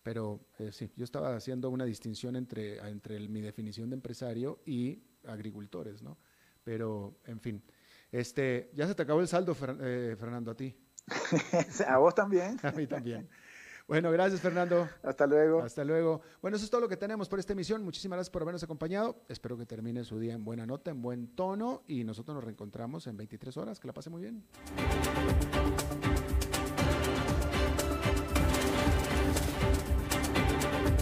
[0.04, 6.02] Pero sí, yo estaba haciendo una distinción entre, entre mi definición de empresario y agricultores,
[6.02, 6.18] ¿no?
[6.64, 7.64] Pero, en fin.
[8.12, 10.76] Este, ya se te acabó el saldo, Fernando, a ti.
[11.88, 12.58] a vos también.
[12.64, 13.30] a mí también.
[13.88, 14.88] Bueno, gracias Fernando.
[15.04, 15.62] Hasta luego.
[15.62, 16.22] Hasta luego.
[16.42, 17.84] Bueno, eso es todo lo que tenemos por esta emisión.
[17.84, 19.26] Muchísimas gracias por habernos acompañado.
[19.28, 23.08] Espero que termine su día en buena nota, en buen tono y nosotros nos reencontramos
[23.08, 23.80] en 23 horas.
[23.80, 24.46] Que la pase muy bien.